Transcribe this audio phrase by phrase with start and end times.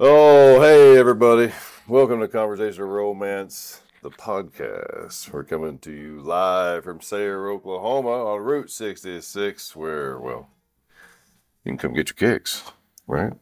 [0.00, 1.52] Oh, hey, everybody.
[1.88, 5.32] Welcome to Conversation of Romance, the podcast.
[5.32, 10.50] We're coming to you live from Sayre, Oklahoma on Route 66, where, well,
[11.64, 12.62] you can come get your kicks,
[13.08, 13.32] right?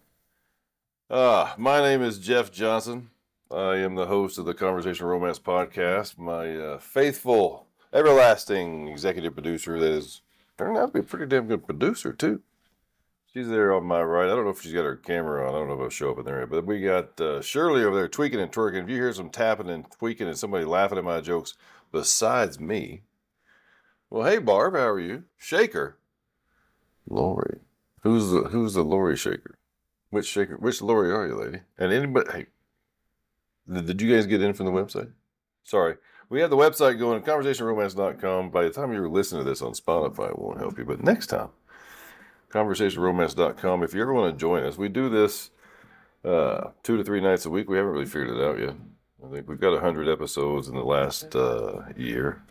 [1.10, 3.10] Ah, my name is Jeff Johnson.
[3.50, 6.16] I am the host of the Conversation of Romance podcast.
[6.16, 10.22] My uh, faithful, everlasting executive producer that has
[10.56, 12.40] turned out to be a pretty damn good producer, too.
[13.36, 14.30] She's there on my right.
[14.30, 15.54] I don't know if she's got her camera on.
[15.54, 16.46] I don't know if it'll show up in there.
[16.46, 18.84] But we got uh, Shirley over there tweaking and twerking.
[18.84, 21.52] If you hear some tapping and tweaking and somebody laughing at my jokes
[21.92, 23.02] besides me,
[24.08, 25.24] well, hey Barb, how are you?
[25.36, 25.98] Shaker,
[27.06, 27.58] Lori.
[28.00, 29.58] Who's the Who's the Lori Shaker?
[30.08, 30.56] Which Shaker?
[30.56, 31.60] Which Lori are you, lady?
[31.76, 32.30] And anybody?
[32.32, 32.46] Hey,
[33.70, 35.12] did you guys get in from the website?
[35.62, 35.96] Sorry.
[36.30, 38.48] We have the website going, conversationromance.com.
[38.48, 40.86] By the time you're listening to this on Spotify, it won't help you.
[40.86, 41.50] But next time,
[42.56, 43.82] conversationromance.com.
[43.82, 45.50] If you ever want to join us, we do this
[46.24, 47.68] uh, two to three nights a week.
[47.68, 48.74] We haven't really figured it out yet.
[49.24, 52.42] I think we've got 100 episodes in the last uh, year.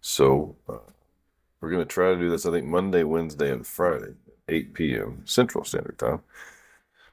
[0.00, 0.78] So uh,
[1.60, 4.14] we're going to try to do this, I think, Monday, Wednesday, and Friday,
[4.48, 5.22] 8 p.m.
[5.26, 6.22] Central Standard Time.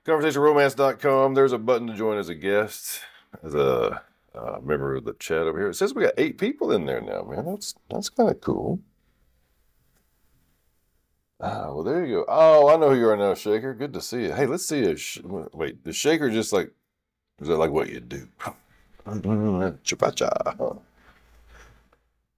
[0.05, 1.33] ConversationRomance.com.
[1.33, 3.02] There's a button to join as a guest,
[3.44, 4.02] as a
[4.33, 5.69] uh, member of the chat over here.
[5.69, 7.45] It says we got eight people in there now, man.
[7.45, 8.80] That's that's kind of cool.
[11.42, 12.26] Ah, well, there you go.
[12.28, 13.73] Oh, I know who you are now, Shaker.
[13.73, 14.34] Good to see you.
[14.34, 14.84] Hey, let's see.
[14.84, 16.72] A sh- wait, the Shaker just like
[17.42, 18.28] is that like what you do?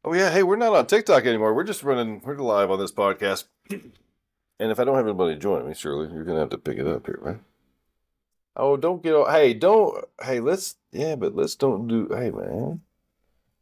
[0.05, 0.29] Oh yeah.
[0.31, 1.53] Hey, we're not on TikTok anymore.
[1.53, 2.21] We're just running.
[2.23, 3.45] We're live on this podcast.
[3.69, 6.87] And if I don't have anybody join me, surely you're gonna have to pick it
[6.87, 7.39] up here, right?
[8.55, 9.13] Oh, don't get.
[9.15, 10.05] all- Hey, don't.
[10.23, 10.75] Hey, let's.
[10.91, 12.07] Yeah, but let's don't do.
[12.13, 12.81] Hey, man,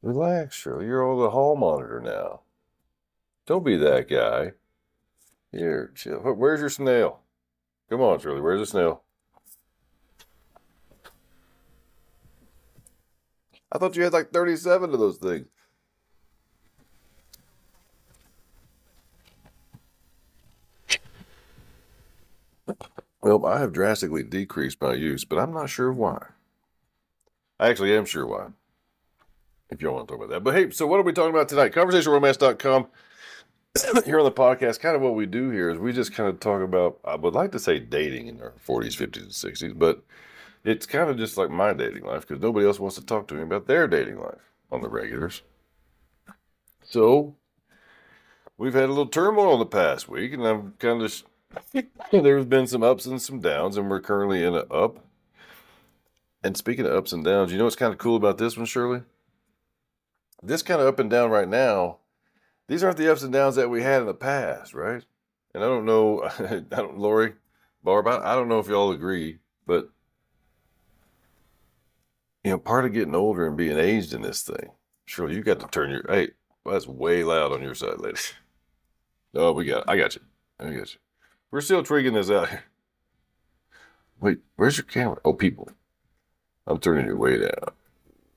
[0.02, 0.86] relax, Shirley.
[0.88, 2.42] You're on the hall monitor now.
[3.46, 4.54] Don't be that guy.
[5.52, 6.20] Here, chill.
[6.20, 7.22] Where's your snail?
[7.90, 8.42] Come on, Shirley.
[8.42, 9.04] Where's the snail?
[13.72, 15.48] I thought you had like 37 of those things.
[23.22, 26.28] Well, I have drastically decreased my use, but I'm not sure why.
[27.60, 28.48] I actually am sure why.
[29.70, 30.44] If y'all want to talk about that.
[30.44, 31.74] But hey, so what are we talking about tonight?
[31.74, 32.88] ConversationRomance.com.
[34.06, 36.40] here on the podcast, kind of what we do here is we just kind of
[36.40, 40.04] talk about, I would like to say dating in our 40s, 50s, and 60s, but
[40.64, 43.36] it's kind of just like my dating life because nobody else wants to talk to
[43.36, 45.44] me about their dating life on the regulars.
[46.84, 47.36] So
[48.58, 51.24] we've had a little turmoil in the past week, and I'm kind of,
[52.12, 55.06] there's been some ups and some downs, and we're currently in an up.
[56.44, 58.66] And speaking of ups and downs, you know what's kind of cool about this one,
[58.66, 59.04] Shirley?
[60.42, 61.98] This kind of up and down right now
[62.70, 65.04] these aren't the ups and downs that we had in the past, right?
[65.54, 67.34] And I don't know, I don't, Lori,
[67.84, 69.90] Barb, I, I don't know if y'all agree, but
[72.44, 74.70] you know, part of getting older and being aged in this thing,
[75.06, 76.30] sure, you got to turn your, hey,
[76.64, 78.20] well, that's way loud on your side, lady.
[79.34, 80.22] Oh, we got, I got you,
[80.60, 81.00] I got you.
[81.50, 82.64] We're still tweaking this out here.
[84.22, 85.18] Wait, where's your camera?
[85.26, 85.70] Oh, people,
[86.68, 87.74] I'm turning your way down.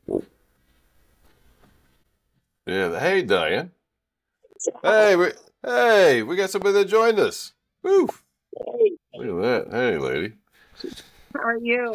[0.07, 0.25] Whoa.
[2.67, 3.73] Yeah, hey, Diane.
[4.83, 5.27] Hey, we,
[5.65, 7.53] hey, we got somebody that joined us.
[7.83, 8.09] Woo!
[8.57, 9.77] Hey, Look at that.
[9.77, 10.35] Hey, lady.
[11.35, 11.93] how are you?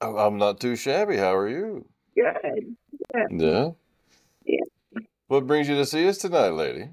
[0.00, 1.16] I'm I'm not too shabby.
[1.16, 1.84] How are you?
[2.14, 2.76] Good.
[3.30, 3.70] Yeah.
[4.44, 4.60] Yeah.
[5.26, 6.90] What brings you to see us tonight, lady?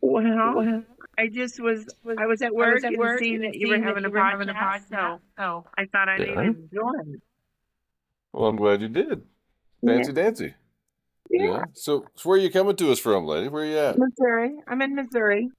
[0.00, 0.82] Well,
[1.18, 1.86] I just was,
[2.18, 4.12] I was at work, at and work seeing and that you were having a you
[4.14, 6.32] were having a podcast, so so I thought I'd Yeah.
[6.32, 7.20] even join.
[8.32, 9.22] Well, I'm glad you did.
[9.84, 10.54] Fancy dancy.
[11.30, 11.64] Yeah.
[11.74, 13.48] So, so where are you coming to us from, lady?
[13.48, 13.96] Where are you at?
[13.98, 14.56] Missouri.
[14.68, 15.50] I'm in Missouri.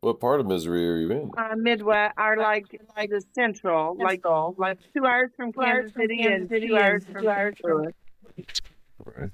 [0.00, 1.30] What part of Missouri are you in?
[1.36, 2.66] Uh, Midwest, or like,
[2.96, 4.54] like the central, like, all.
[4.58, 7.22] like two hours from Two hours Kansas from City Kansas and City two hours from
[7.22, 7.94] two hours from- Louis.
[9.04, 9.30] Right.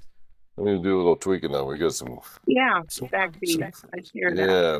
[0.57, 1.65] Let me do a little tweaking now.
[1.65, 2.19] We got some.
[2.47, 3.53] Yeah, some- back to you.
[3.73, 4.49] some- I hear that.
[4.49, 4.79] yeah.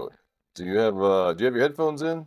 [0.55, 1.33] Do you have uh?
[1.33, 2.25] Do you have your headphones in?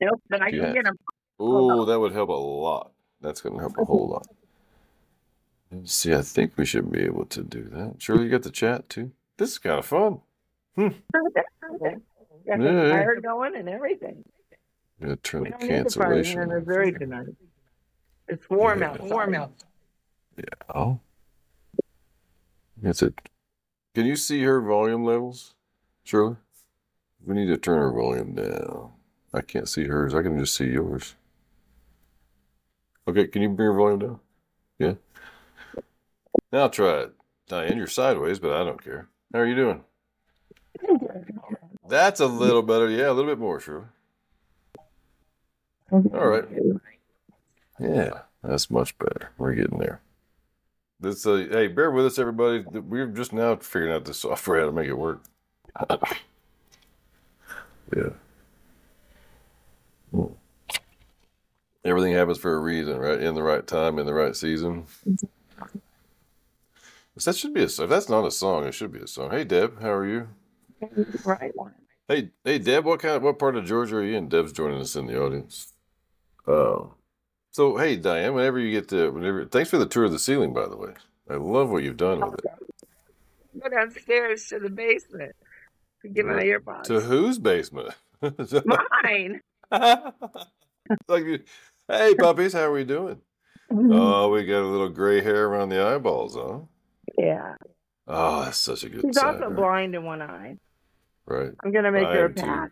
[0.00, 0.64] Nope, but I Yeah.
[0.64, 0.96] can get them.
[1.40, 2.92] Ooh, that would help a lot.
[3.20, 4.26] That's going to help a whole lot.
[5.70, 7.96] Let's see, I think we should be able to do that.
[7.98, 9.12] Surely you got the chat too.
[9.36, 10.20] This is kind of fun.
[10.76, 10.88] Hmm.
[12.46, 12.72] Got Yeah.
[12.72, 14.24] the fire going and everything.
[15.00, 16.42] I'm going to turn We the don't need the fire here cancellation.
[16.42, 17.26] in Missouri tonight.
[18.28, 18.90] It's warm Yeah.
[18.92, 19.10] outside.
[19.10, 19.52] warm out.
[20.36, 20.44] Yeah.
[20.74, 21.00] Oh,
[22.80, 23.14] that's it.
[23.94, 25.54] Can you see her volume levels,
[26.04, 26.36] Shirley?
[27.26, 28.92] We need to turn her volume down.
[29.34, 30.14] I can't see hers.
[30.14, 31.16] I can just see yours.
[33.06, 34.20] Okay, can you bring her volume down?
[34.78, 34.94] Yeah.
[36.52, 37.12] Now try it.
[37.48, 39.08] Diane, you're sideways, but I don't care.
[39.32, 39.84] How are you doing?
[41.88, 42.88] That's a little better.
[42.88, 43.90] Yeah, a little bit more, sure.
[45.90, 46.44] All right.
[47.80, 49.30] Yeah, that's much better.
[49.38, 50.02] We're getting there.
[51.00, 52.60] This, uh, hey, bear with us, everybody.
[52.60, 55.22] We're just now figuring out the software how to make it work.
[57.96, 58.10] yeah.
[60.10, 60.24] Hmm.
[61.84, 63.20] Everything happens for a reason, right?
[63.20, 64.86] In the right time, in the right season.
[67.24, 67.84] That should be a song.
[67.84, 69.30] If that's not a song, it should be a song.
[69.30, 70.28] Hey, Deb, how are you?
[71.24, 71.52] Right.
[72.06, 74.28] Hey, hey, Deb, what kind of what part of Georgia are you in?
[74.28, 75.72] Deb's joining us in the audience.
[76.46, 76.92] Um,
[77.50, 80.52] so hey, Diane, whenever you get to, whenever, thanks for the tour of the ceiling,
[80.54, 80.92] by the way.
[81.28, 82.44] I love what you've done with it.
[83.62, 85.32] Go downstairs to the basement
[86.02, 86.84] to get my earbuds.
[86.84, 87.94] To whose basement?
[89.02, 89.40] Mine.
[89.70, 91.42] like, you-
[91.88, 93.20] hey, puppies, how are we doing?
[93.70, 96.60] Oh, we got a little gray hair around the eyeballs, huh?
[97.18, 97.54] Yeah.
[98.06, 99.56] Oh, that's such a good She's also right?
[99.56, 100.56] blind in one eye.
[101.26, 101.50] Right.
[101.62, 102.70] I'm gonna make I her a pack.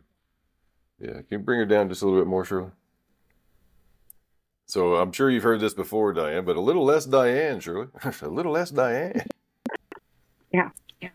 [0.99, 1.13] Yeah.
[1.13, 2.71] Can you bring her down just a little bit more, Shirley?
[4.67, 7.89] So I'm sure you've heard this before, Diane, but a little less Diane, Shirley.
[8.23, 9.21] a little less Diane.
[10.53, 10.71] Yeah.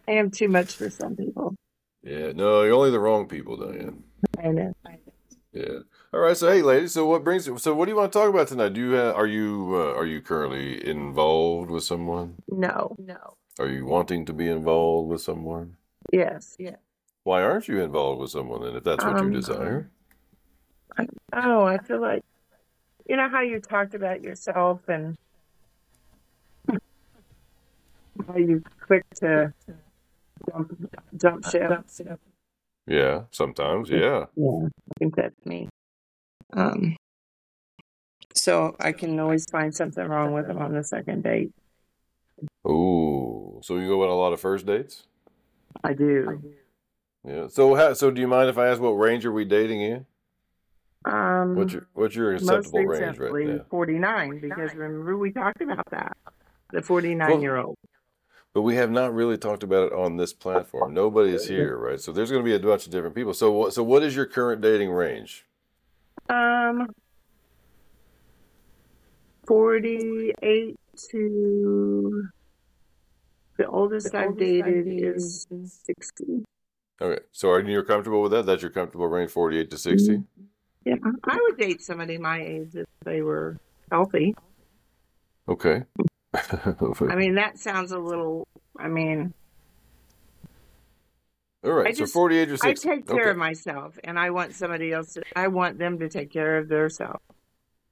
[0.08, 1.56] I am too much for some people.
[2.04, 2.34] Yeah.
[2.34, 4.04] No, you're only the wrong people, Diane.
[4.38, 4.74] I know.
[5.52, 5.80] Yeah.
[6.14, 6.36] All right.
[6.36, 6.94] So hey, ladies.
[6.94, 7.48] So what brings?
[7.48, 8.74] You so what do you want to talk about tonight?
[8.74, 12.36] Do you have, are you uh, are you currently involved with someone?
[12.50, 12.96] No.
[13.00, 13.38] No.
[13.60, 15.78] Are you wanting to be involved with someone?
[16.12, 16.58] Yes.
[16.60, 16.76] Yeah.
[17.24, 18.62] Why aren't you involved with someone?
[18.62, 19.90] then, if that's what you Um, desire.
[21.32, 22.26] Oh, I feel like
[23.08, 25.18] you know how you talked about yourself and
[28.28, 29.54] how you quick to
[30.50, 32.20] jump, jump ship.
[32.86, 33.24] Yeah.
[33.32, 33.90] Sometimes.
[33.90, 34.26] Yeah.
[34.36, 35.70] Yeah, I think that's me.
[36.54, 36.96] Um,
[38.34, 41.52] so I can always find something wrong with them on the second date.
[42.68, 43.60] Ooh.
[43.64, 45.04] So you go on a lot of first dates?
[45.84, 46.42] I do.
[47.28, 47.48] Yeah.
[47.48, 50.06] So how, so do you mind if I ask what range are we dating in?
[51.04, 53.66] Um, What's your what's your most acceptable range right now?
[53.72, 56.16] 49, because remember we talked about that.
[56.72, 57.76] The 49 year old.
[58.54, 60.94] But we have not really talked about it on this platform.
[60.94, 62.00] Nobody is here, right?
[62.00, 63.34] So there's going to be a bunch of different people.
[63.34, 65.46] So what so what is your current dating range?
[66.30, 66.88] Um,
[69.48, 70.76] 48
[71.12, 72.24] to
[73.58, 75.48] the oldest I've dated is
[75.86, 76.44] 60.
[77.02, 77.22] Okay.
[77.32, 78.46] So are you comfortable with that?
[78.46, 80.24] That's your comfortable range, 48 to 60?
[80.86, 80.96] Yeah,
[81.26, 83.60] I would date somebody my age if they were
[83.92, 84.36] healthy.
[85.48, 85.84] Okay.
[86.34, 88.48] I mean, that sounds a little,
[88.80, 89.34] I mean,
[91.64, 91.88] All right.
[91.88, 92.68] I so just- 48 or 60.
[92.90, 93.30] I take care okay.
[93.32, 96.68] of myself and I want somebody else to, I want them to take care of
[96.70, 97.20] themselves.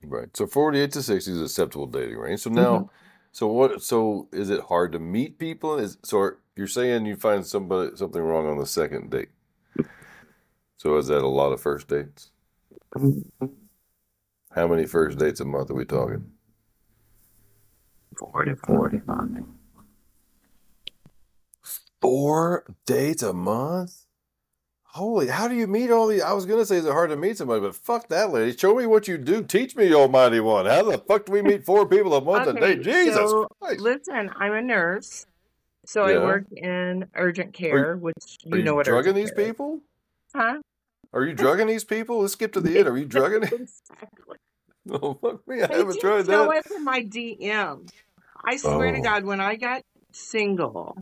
[0.03, 0.35] Right.
[0.35, 2.41] So 48 to 60 is acceptable dating range.
[2.41, 2.85] So now, Mm-hmm.
[3.31, 5.77] so what, so is it hard to meet people?
[5.77, 9.29] Is, so are, you're saying you find somebody, something wrong on the second date.
[10.77, 12.31] So is that a lot of first dates?
[14.55, 16.31] How many first dates a month are we talking?
[18.17, 19.43] Four to forty-five.
[22.01, 24.05] Four dates a month?
[24.93, 26.21] Holy, how do you meet all these?
[26.21, 28.57] I was going to say, is it hard to meet somebody, but fuck that, lady.
[28.57, 29.43] Show me what you do.
[29.43, 30.65] Teach me, Almighty One.
[30.65, 32.83] How the fuck do we meet four people a month a Okay, day?
[32.83, 33.81] Jesus so Christ.
[33.81, 35.27] Listen, I'm a nurse,
[35.85, 38.15] so I work in urgent care, which
[38.51, 39.81] Are you know what are you drugging these care people?
[40.35, 40.57] Huh?
[41.13, 42.21] Are you drugging these people?
[42.21, 42.87] Let's skip to the end.
[42.87, 43.43] Are you drugging?
[43.43, 44.37] Exactly.
[44.91, 45.61] Oh, fuck me.
[45.61, 46.49] I They haven't tried that.
[46.49, 47.87] up in my DM.
[48.43, 49.03] I swear to Oh.
[49.03, 50.97] God, when I got single,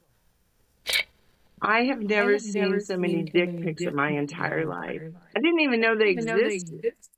[1.61, 3.95] I have never have seen never so many seen so dick many pics dick in
[3.95, 4.91] my pics in entire life.
[4.91, 5.21] entire life.
[5.35, 6.85] I didn't even know they Even though they existed.
[6.85, 7.09] exist.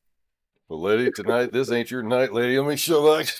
[0.69, 2.57] Well, lady, tonight, this ain't your night, lady.
[2.59, 3.25] Let me show you.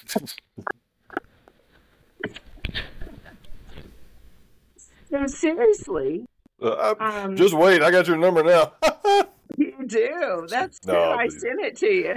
[5.11, 6.25] No, seriously.
[6.61, 7.81] Uh, I- Um, just wait.
[7.81, 8.73] I got your number now.
[9.57, 10.45] You do.
[10.47, 10.93] That's true.
[10.93, 12.15] No, I but- sent it to you.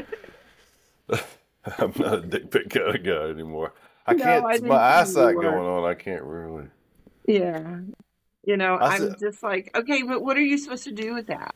[1.79, 3.73] I'm not a dick pic kind of guy anymore.
[4.07, 4.45] I No, can't.
[4.45, 5.43] I didn't my think you eyesight were.
[5.43, 5.91] going on.
[5.91, 6.67] I can't really.
[7.27, 7.81] Yeah.
[8.45, 11.15] You know, I I'm said- just like, okay, but what are you supposed to do
[11.15, 11.55] with that?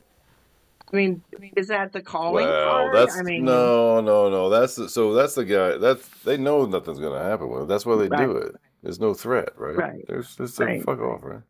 [0.92, 1.20] I mean,
[1.56, 2.94] is that the calling Well, card?
[2.94, 4.48] that's I mean, no, no, no.
[4.50, 5.14] That's the, so.
[5.14, 5.78] That's the guy.
[5.78, 7.68] That's they know nothing's going to happen with it.
[7.68, 8.54] That's why they do it.
[8.84, 9.76] There's no threat, right?
[9.76, 10.04] Right.
[10.06, 10.80] There's just Right.
[10.84, 11.40] fuck off, right?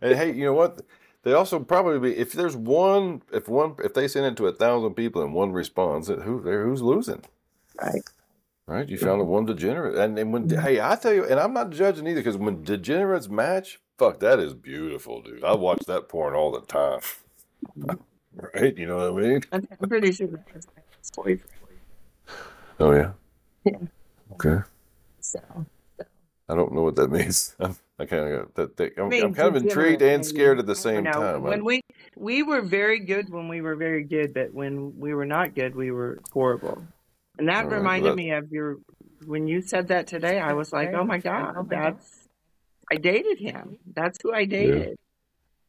[0.00, 0.80] And hey, you know what?
[1.24, 4.52] They also probably be if there's one, if one, if they send it to a
[4.52, 7.22] thousand people and one responds, who there who's losing?
[7.82, 8.00] Right.
[8.68, 10.60] Right, you found a one degenerate, and and when mm-hmm.
[10.60, 14.40] hey, I tell you, and I'm not judging either, because when degenerates match, fuck, that
[14.40, 15.44] is beautiful, dude.
[15.44, 16.98] I watch that porn all the time.
[18.54, 19.42] right, you know what I mean?
[19.52, 21.42] I'm, pretty sure that was my ex-boyfriend.
[22.80, 23.12] Oh yeah.
[23.64, 23.78] Yeah.
[24.32, 24.64] Okay.
[25.20, 25.40] So,
[26.48, 27.54] I don't know what that means.
[27.60, 28.76] I'm, I kind of got that.
[28.76, 28.90] Thing.
[28.98, 31.42] I'm, I'm kind of intrigued and scared at the same time.
[31.42, 31.82] When I- we
[32.16, 35.76] we were very good when we were very good, but when we were not good,
[35.76, 36.82] we were horrible.
[37.38, 38.78] And that All right, reminded that- me of your
[39.26, 40.38] when you said that today.
[40.40, 42.28] I was like, oh my god, that's
[42.90, 43.78] I dated him.
[43.94, 44.98] That's who I dated.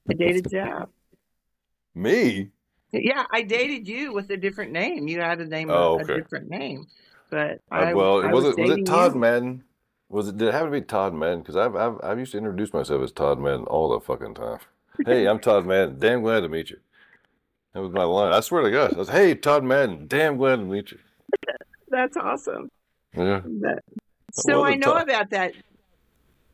[0.09, 0.89] I dated Jeff.
[1.95, 2.49] Me?
[2.91, 5.07] Yeah, I dated you with a different name.
[5.07, 6.87] You had a name, Oh, a different name,
[7.29, 9.19] but Uh, well, I was, was it was it Todd you.
[9.19, 9.63] Madden?
[10.09, 10.37] Was it?
[10.37, 11.39] Did it have to be Todd Madden?
[11.39, 14.59] Because I've, I've I've used to introduce myself as Todd Madden all the fucking time.
[15.05, 15.99] Hey, I'm Todd Madden.
[15.99, 16.77] Damn glad to meet you.
[17.73, 18.31] That was my line.
[18.31, 18.93] I swear to God.
[18.93, 20.07] I was, hey, Todd Madden.
[20.07, 20.99] Damn glad to meet you.
[21.89, 22.69] That's awesome.
[23.15, 23.41] Yeah.
[23.45, 23.83] But,
[24.33, 25.53] so I know about that.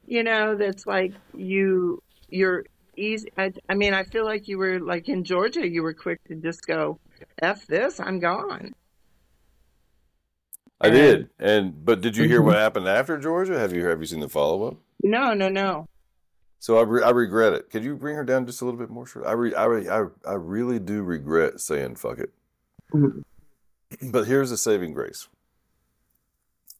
[0.05, 2.01] You know, that's like you.
[2.29, 2.65] You're
[2.97, 3.29] easy.
[3.37, 5.67] I, I mean, I feel like you were like in Georgia.
[5.67, 6.99] You were quick to just go,
[7.41, 8.73] "F this, I'm gone."
[10.81, 11.29] I And- did.
[11.39, 13.57] And but did you hear what happened after Georgia?
[13.59, 14.75] Have you have you seen the follow up?
[15.03, 15.87] No, no, no.
[16.59, 17.69] So I, re- I regret it.
[17.69, 19.05] Could you bring her down just a little bit more?
[19.05, 19.27] Sure.
[19.27, 22.31] I, re- I, re- I, I really do regret saying fuck it.
[22.93, 23.23] Mhm.
[24.12, 25.27] But here's the saving grace.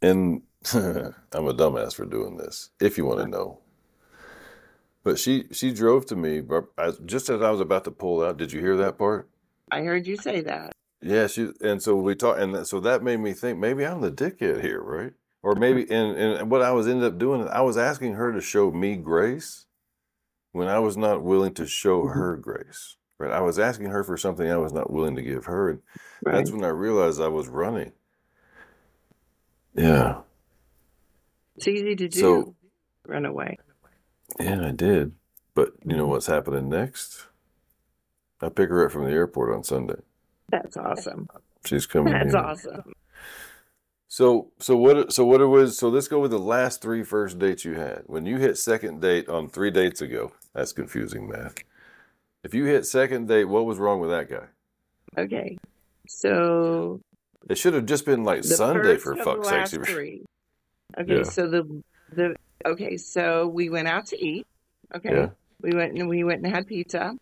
[0.02, 0.42] And
[0.74, 3.60] I'm a dumbass for doing this, if you want to know.
[5.04, 6.66] But she she drove to me but
[7.06, 8.38] just as I was about to pull out.
[8.38, 9.30] Did you hear that part?
[9.72, 10.72] I heard you say that.
[11.02, 14.12] Yeah, she and so we talked, and so that made me think maybe I'm the
[14.12, 15.12] dickhead here, right?
[15.42, 18.40] Or maybe and and what I was ended up doing, I was asking her to
[18.40, 19.66] show me grace
[20.54, 22.14] when I was not willing to show Mhm.
[22.14, 22.96] her grace.
[23.24, 23.32] Right?
[23.32, 25.82] I was asking her for something I was not willing to give her, and
[26.24, 26.36] Right.
[26.36, 27.92] that's when I realized I was running.
[29.76, 30.22] Yeah,
[31.56, 32.20] It's easy to do.
[32.20, 32.56] So-
[33.06, 33.58] Run away.
[34.40, 35.14] yeah, I did.
[35.56, 36.12] But you know mm-hmm.
[36.12, 37.28] what's happening next?
[38.42, 40.00] I pick her up from the airport on Sunday.
[40.50, 41.28] That's awesome.
[41.66, 42.14] She's coming.
[42.14, 42.42] That's here.
[42.42, 42.94] awesome.
[44.08, 47.40] So so what so what it was so let's go with the last three first
[47.40, 48.04] dates you had.
[48.06, 51.56] When you hit second date on three dates ago, that's confusing math.
[52.44, 54.46] If you hit second date, what was wrong with that guy?
[55.18, 55.58] Okay.
[56.08, 57.00] So
[57.50, 60.24] It should have just been like Sunday for fuck's sake.
[60.98, 61.24] Okay, Yeah.
[61.24, 62.36] so the the
[62.66, 64.46] okay, so we went out to eat.
[64.94, 65.14] Okay.
[65.14, 65.30] Yeah.
[65.62, 67.16] We went and we went and had pizza.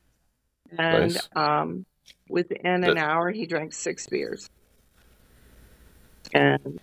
[0.77, 1.29] And Nice.
[1.35, 1.85] um
[2.29, 4.49] within That- an hour he drank six beers.
[6.33, 6.79] And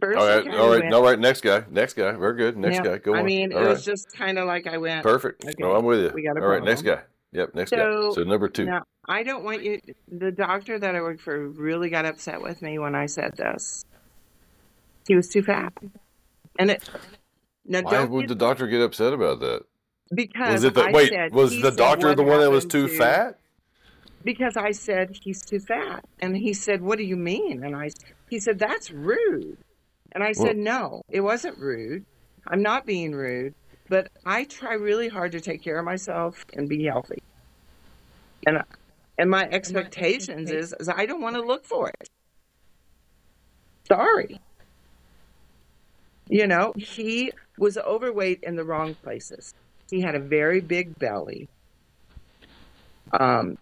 [0.00, 1.18] first All right, all right, went- all right.
[1.18, 2.16] Next guy, next guy.
[2.16, 2.56] We're good.
[2.56, 3.24] Next Yeah, guy, go I on.
[3.26, 5.02] mean, it All was just kind of like I went.
[5.02, 5.44] perfect.
[5.44, 6.10] okay, No, I'm with you.
[6.14, 7.02] we got all right, next guy.
[7.32, 8.14] Yep, next So, guy.
[8.14, 8.66] So number two.
[8.66, 9.80] Now, I don't want you.
[10.08, 13.84] The doctor that I worked for really got upset with me when I said this.
[15.08, 15.72] He was too fat,
[16.58, 16.88] and it.
[17.64, 19.62] Now, Why would get- the doctor get upset about that?
[20.14, 21.08] because Was it the I wait?
[21.08, 23.38] said, Was the doctor the one that was too to-" fat?
[24.24, 27.90] Because I said he's too fat, and he said, "What do you mean?" And I,
[28.30, 29.58] he said, "That's rude,"
[30.12, 32.04] and I said, "No, it wasn't rude.
[32.46, 33.54] I'm not being rude,
[33.92, 37.22] but I try really hard to take care of myself and be healthy,
[38.46, 38.64] and
[39.18, 42.08] and my expectations is, is I don't want to look for it.
[43.86, 44.40] Sorry."
[46.30, 49.52] You know, he was overweight in the wrong places.
[49.90, 51.50] He had a very big belly.
[53.12, 53.58] Um,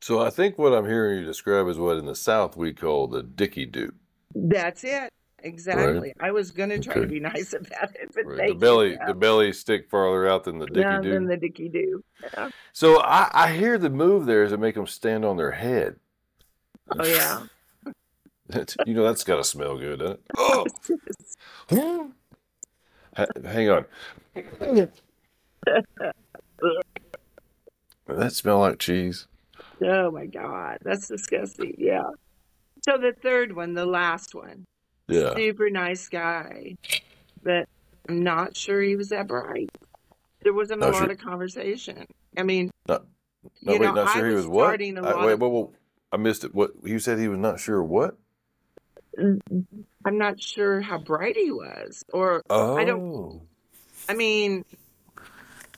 [0.00, 3.08] So I think what I'm hearing you describe is what in the South we call
[3.08, 3.92] the dicky do.
[4.34, 5.12] That's it.
[5.46, 6.12] Exactly.
[6.20, 8.36] I was going to try to be nice about it, but Right.
[8.36, 11.10] thank The you, belly, the belly stick farther out than the dicky do.
[11.12, 12.02] than the dicky do.
[12.34, 12.50] Yeah.
[12.72, 15.96] So I, I hear the move there is to make them stand on their head.
[16.98, 17.46] Oh yeah.
[18.86, 20.30] You know that's got to smell good, doesn't it?
[20.38, 22.12] Oh,
[23.44, 23.84] hang on.
[28.06, 29.26] That smell like cheese?
[29.82, 31.74] oh my God, that's disgusting.
[31.76, 32.04] Yeah.
[32.84, 34.64] So the third one, the last one,
[35.08, 35.34] Yeah.
[35.36, 36.76] super nice guy,
[37.42, 37.68] but
[38.08, 39.70] I'm not sure he was that bright.
[40.42, 42.06] There wasn't a No, lot of conversation.
[42.36, 43.02] I mean, No,
[43.62, 44.80] no wait, know, not I sure he was was what?
[44.80, 45.72] I, wait, of- whoa, whoa.
[46.12, 46.54] I missed it.
[46.54, 48.16] What you said he was not sure what?
[49.18, 49.64] Mm,
[50.04, 53.42] I'm not sure how bright he was, or Oh, I don't- oh.
[54.08, 54.64] I mean,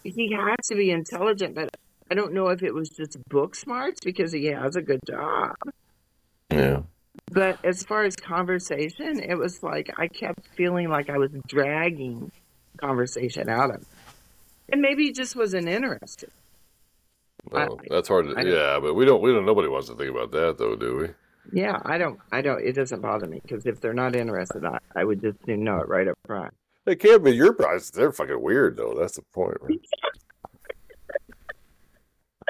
[0.05, 1.77] he had to be intelligent, but
[2.11, 5.55] I don't know if it was just book smarts because he has a good job.
[6.51, 6.83] Yeah.
[7.31, 12.31] But as far as conversation, it was like I kept feeling like I was dragging
[12.79, 13.87] conversation out of him.
[14.71, 16.31] And maybe he just wasn't interested.
[17.51, 18.35] Well, I- that's hard to.
[18.37, 19.23] I yeah, but we don't.
[19.23, 19.47] We don't.
[19.47, 21.09] Nobody wants to think about that, though, do we?
[21.51, 24.79] Yeah, I don't, I don't, it doesn't bother me because if they're not interested, I,
[24.95, 26.53] I would just know it right up front.
[26.85, 27.89] It can't be your price.
[27.91, 28.95] They're fucking weird, though.
[28.99, 29.57] That's the point.
[29.63, 29.81] Right?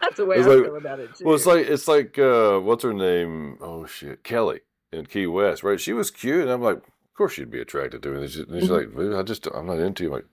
[0.03, 1.25] That's the way It's I like- feel about it too.
[1.25, 3.59] Well, it's like it's like uh, what's her name?
[3.61, 4.61] Oh shit, Kelly
[4.93, 5.81] in Key West, right?
[5.81, 8.21] She was cute, and I'm like, of course she'd be attracted to me.
[8.23, 10.09] And, she, and she's like, I just I'm not into you.
[10.11, 10.27] I'm like,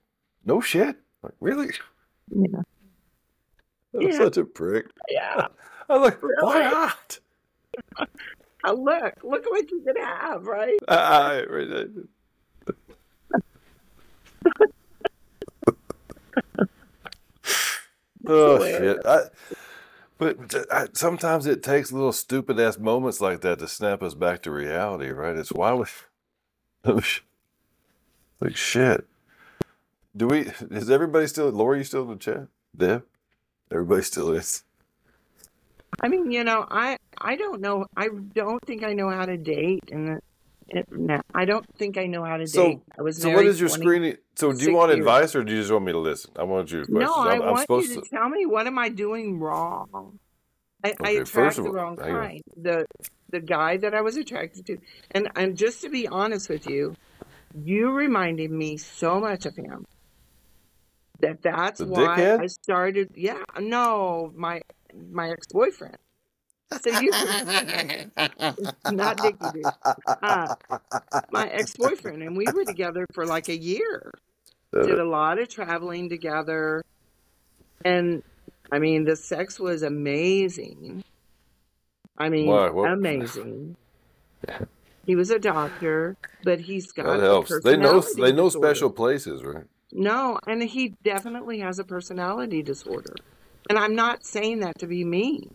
[0.45, 0.88] no shit.
[0.89, 1.69] I'm like, really?
[2.29, 2.60] yeah.
[3.95, 4.17] I'm Yeah.
[4.17, 4.88] such a prick.
[5.10, 5.48] yeah.
[5.89, 6.36] I'm like, Really?
[6.43, 7.19] why not?
[8.67, 10.79] Oh, look, look what you could have, right?
[10.88, 11.45] I, I,
[18.27, 19.05] oh shit!
[19.05, 19.22] I,
[20.17, 20.38] but
[20.72, 24.51] I, sometimes it takes little stupid ass moments like that to snap us back to
[24.51, 25.36] reality, right?
[25.36, 25.86] It's why we
[26.86, 27.01] oh,
[28.39, 29.05] like shit.
[30.15, 30.51] Do we?
[30.72, 31.50] Is everybody still?
[31.50, 32.48] Lori, you still in the chat?
[32.75, 33.03] Deb,
[33.72, 34.63] everybody still is.
[36.01, 37.86] I mean, you know, I I don't know.
[37.98, 40.22] I don't think I know how to date, and
[40.69, 42.79] it, no, I don't think I know how to So, date.
[42.98, 44.17] I was so what is your 20 screening?
[44.36, 45.00] So, do you want years.
[45.00, 46.31] advice or do you just want me to listen?
[46.38, 47.25] I want you to No, questions.
[47.27, 48.01] I I'm, I'm want supposed you to.
[48.01, 50.19] to tell me what am I doing wrong.
[50.84, 52.41] I, I attract the all, wrong kind.
[52.57, 52.86] The
[53.29, 54.77] the guy that I was attracted to,
[55.12, 56.95] and and just to be honest with you,
[57.63, 59.86] you reminded me so much of him
[61.22, 62.41] that that's The why dickhead?
[62.41, 63.12] I started.
[63.15, 64.62] Yeah, no, my
[64.93, 65.98] my ex boyfriend.
[66.81, 67.12] So you
[68.91, 69.63] not Dickie.
[70.05, 70.55] Uh,
[71.31, 74.12] my ex boyfriend, and we were together for like a year.
[74.74, 76.84] Did a lot of traveling together,
[77.86, 78.24] and
[78.72, 81.03] I mean the sex was amazing.
[82.17, 82.69] I mean, Why?
[82.69, 83.77] What- amazing.
[85.05, 87.51] He was a doctor, but he's got that helps.
[87.63, 88.01] They know.
[88.01, 88.69] They know disorder.
[88.69, 89.65] special places, right?
[89.91, 93.13] No, and he definitely has a personality disorder.
[93.69, 95.54] And I'm not saying that to be mean.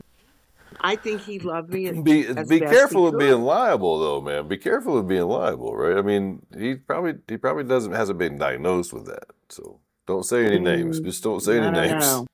[0.80, 1.86] I think he loved me.
[1.88, 4.48] as- Be be careful of being liable, though, man.
[4.48, 5.96] Be careful of being liable, right?
[5.96, 10.44] I mean, he probably he probably doesn't hasn't been diagnosed with that, so don't say
[10.46, 11.00] any names.
[11.00, 12.04] Mm, Just don't say any I don't names.
[12.04, 12.26] know.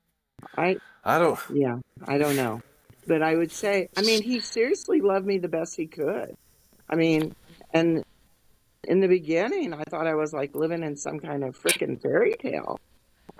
[0.57, 1.39] I I don't.
[1.53, 2.61] yeah, I don't know.
[3.07, 6.35] But I would say, I mean, he seriously loved me the best he could.
[6.89, 7.35] I mean,
[7.73, 8.03] and
[8.83, 12.35] in the beginning, I thought I was like living in some kind of freaking fairy
[12.39, 12.79] tale.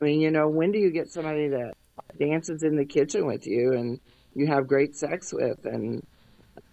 [0.01, 1.73] I mean, you know, when do you get somebody that
[2.19, 3.99] dances in the kitchen with you and
[4.37, 6.05] you have great sex with and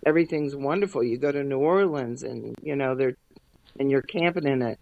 [0.06, 1.02] everything's wonderful?
[1.02, 3.16] You go to New Orleans and, you know, they're,
[3.78, 4.76] and you're camping in a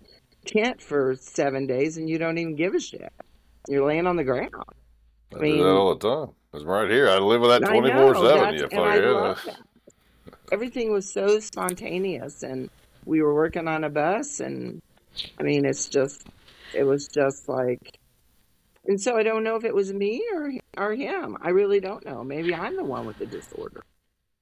[0.45, 3.13] tent for seven days and you don't even give a shit.
[3.69, 4.55] You're laying on the ground.
[5.35, 6.35] I, I do that all the time.
[6.53, 7.09] It's right here.
[7.09, 8.57] I live with that twenty four seven.
[8.57, 9.61] that's, You and I love that.
[10.51, 12.69] Everything was so spontaneous, and
[13.07, 14.83] we were working on a bus, and
[15.39, 16.27] I mean, it's just,
[16.75, 17.99] it was just like,
[18.87, 21.37] and so I don't know if it was me or or him.
[21.41, 22.23] I really don't know.
[22.25, 23.83] Maybe I'm the one with the disorder.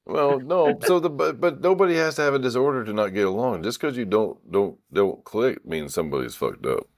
[0.06, 0.78] Well, no.
[0.82, 3.62] So the but, but nobody has to have a disorder to not get along.
[3.62, 6.88] Just because you don't don't don't click means somebody's fucked up.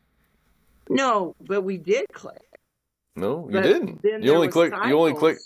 [0.89, 2.41] No, but we did click.
[3.15, 4.01] No, you But didn't.
[4.25, 4.75] You only clicked.
[4.87, 5.43] You only clicked.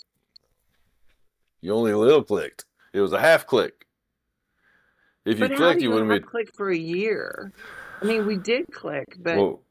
[1.61, 2.65] You only a little clicked.
[2.93, 3.85] It was a half click.
[5.25, 6.19] If you But how clicked, you you wouldn't be.
[6.27, 7.51] click for a year?
[8.01, 9.61] I mean, we did click, but Well,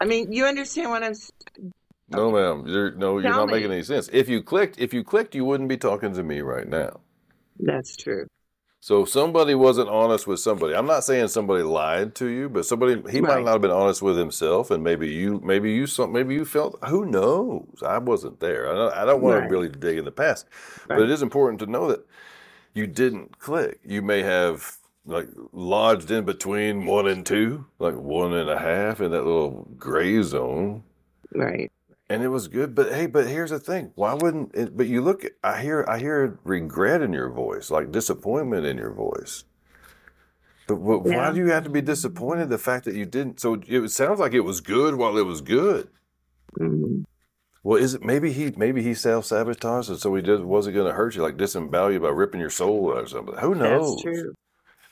[0.00, 1.10] I mean, you understand what I'm?
[1.12, 1.30] s-
[2.08, 2.64] no, ma'am.
[2.66, 3.18] You're no.
[3.18, 4.08] You're Tell not making any sense.
[4.12, 7.00] If you clicked, if you clicked, you wouldn't be talking to me right now.
[7.58, 8.26] That's true.
[8.82, 10.74] So if somebody wasn't honest with somebody.
[10.74, 14.00] I'm not saying somebody lied to you, but somebody he might not have been honest
[14.00, 16.78] with himself, and maybe you, maybe you, some, maybe you felt.
[16.88, 17.66] Who knows?
[17.86, 18.70] I wasn't there.
[18.72, 19.44] I don't, I don't want Right.
[19.48, 20.46] to really dig in the past,
[20.88, 22.06] but it is important to know that
[22.72, 23.80] you didn't click.
[23.84, 29.00] You may have like lodged in between one and two, like one and a half
[29.00, 30.84] in that little gray zone.
[31.34, 31.70] Right.
[32.08, 34.76] And it was good, but hey, but here's the thing: why wouldn't it?
[34.76, 38.92] But you look, I hear, I hear regret in your voice, like disappointment in your
[38.92, 39.44] voice.
[40.66, 42.48] But wh- why do you have to be disappointed?
[42.48, 45.40] The fact that you didn't, so it sounds like it was good while it was
[45.40, 45.88] good.
[46.58, 47.04] Mhm.
[47.62, 50.86] Well, is it maybe he maybe he self sabotaged, and so he just wasn't going
[50.88, 53.36] to hurt you, like disembowel you by ripping your soul out or something.
[53.36, 54.02] Who knows?
[54.02, 54.34] That's true.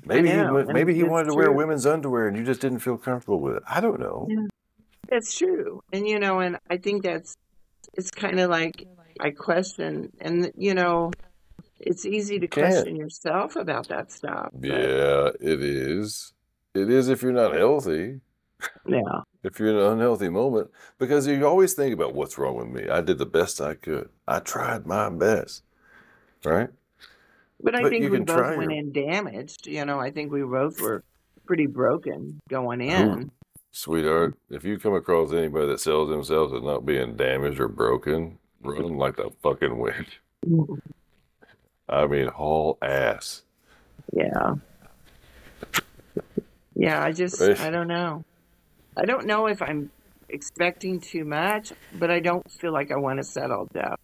[0.09, 2.61] Maybe he know, went- and maybe he wanted to wear women's underwear, and you just
[2.61, 3.63] didn't feel comfortable with it.
[3.69, 4.27] I don't know.
[4.29, 4.47] Yeah.
[5.09, 5.83] That's true.
[5.93, 7.37] And you know, and I think that's
[7.95, 8.87] it's kind of like
[9.21, 11.13] I question and you know,
[11.81, 14.51] it's easy to question yourself about that stuff.
[14.53, 16.33] but- Yeah, it is.
[16.75, 18.21] It is if you're not healthy.
[18.87, 19.21] yeah.
[19.45, 20.69] if you're in an unhealthy moment
[20.99, 22.89] because you always think about what's wrong with me.
[22.91, 24.09] I did the best I could.
[24.27, 25.63] I tried my best.
[26.45, 26.69] Right?
[27.63, 29.67] But I But think we both went in damaged.
[29.67, 31.03] You know, I think we both were
[31.47, 33.31] pretty broken going in.
[33.73, 38.39] Sweetheart, if you come across anybody that sells themselves as not being damaged or broken,
[38.63, 40.07] run like the fucking wind.
[41.89, 43.43] I mean, haul ass.
[44.13, 44.55] Yeah.
[46.75, 47.61] Yeah, I just Right.
[47.61, 48.25] I don't know.
[48.97, 49.91] I don't know if I'm
[50.29, 53.97] expecting too much, but I don't feel like I want to settle down.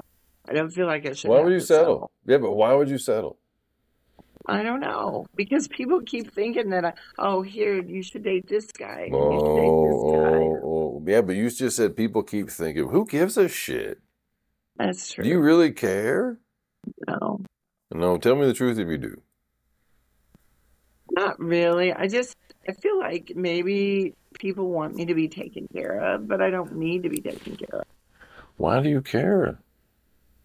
[0.49, 1.31] I don't feel like I should.
[1.31, 2.11] Why would you to settle?
[2.27, 3.38] Yeah, but why would you settle?
[4.46, 8.66] I don't know because people keep thinking that I, oh here you should date this
[8.66, 9.09] guy.
[9.12, 10.37] Oh, date this oh, oh, guy.
[10.37, 11.04] oh, oh.
[11.07, 14.00] Yeah, but you just said people keep thinking, who gives a shit?
[14.76, 15.24] That's true.
[15.24, 16.38] Do you really care?
[17.09, 17.40] no,
[17.92, 19.20] No, tell me the truth if you do.
[21.12, 21.92] Not really.
[21.92, 22.37] I just
[22.68, 26.76] I feel like maybe people want me to be taken care of, but I don't
[26.76, 27.87] need to be taken care of.
[28.57, 29.59] Why do you care?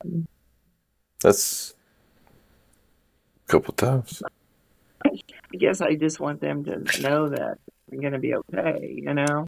[0.05, 0.25] Mm.
[1.21, 1.78] That's a
[3.49, 4.21] couple times.
[5.05, 7.57] I guess I just want them to know that
[7.91, 9.47] I'm going to be okay, you know?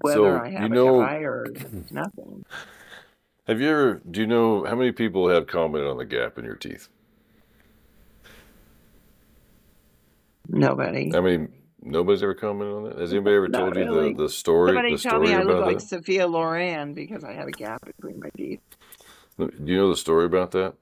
[0.00, 1.46] Whether So I you have a know, guy or
[1.90, 2.44] nothing.
[3.46, 4.02] have you ever?
[4.10, 6.88] Do you know how many people have commented on the gap in your teeth?
[10.48, 11.12] Nobody.
[11.14, 11.48] I mean,
[11.82, 12.98] nobody's ever commented on that.
[12.98, 14.14] Has anybody ever Not told you the really.
[14.14, 15.88] the story Somebody the tell me I look about like that?
[15.88, 18.60] Sophia Loren because I have a gap between my teeth.
[19.38, 20.74] Do you know the story about that?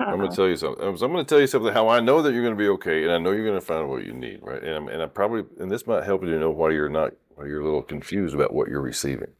[0.00, 0.84] I'm going to tell you something.
[0.86, 1.72] I'm going to tell you something.
[1.72, 3.64] How I know that you're going to be okay, and I know you're going to
[3.64, 4.62] find what you need, right?
[4.62, 7.14] And I'm, and I probably and this might help you to know why you're not
[7.34, 9.32] why you're a little confused about what you're receiving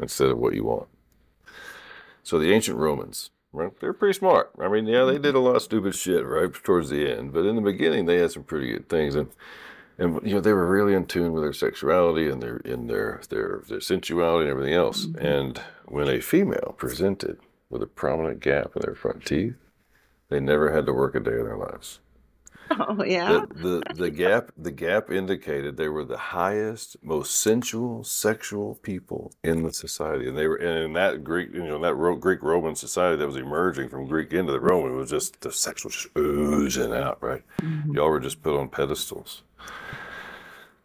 [0.00, 0.88] instead of what you want.
[2.22, 3.72] So the ancient Romans, right?
[3.80, 4.50] They're pretty smart.
[4.60, 7.46] I mean, yeah, they did a lot of stupid shit right towards the end, but
[7.46, 9.28] in the beginning they had some pretty good things, and
[9.98, 13.20] and you know they were really in tune with their sexuality and their in their
[13.28, 15.06] their their sensuality and everything else.
[15.06, 15.24] Mhm.
[15.24, 17.38] And when a female presented
[17.70, 19.54] with a prominent gap in their front teeth,
[20.28, 22.00] they never had to work a day in their lives.
[22.70, 23.46] Oh yeah.
[23.50, 29.32] The, the the gap the gap indicated they were the highest, most sensual, sexual people
[29.42, 32.42] in the society, and they were and in that Greek you know that Ro- Greek
[32.42, 35.82] Roman society that was emerging from Greek into the Roman it was just the sex
[35.82, 37.42] was just oozing out, right?
[37.62, 37.94] Mhm.
[37.94, 39.44] Y'all were just put on pedestals.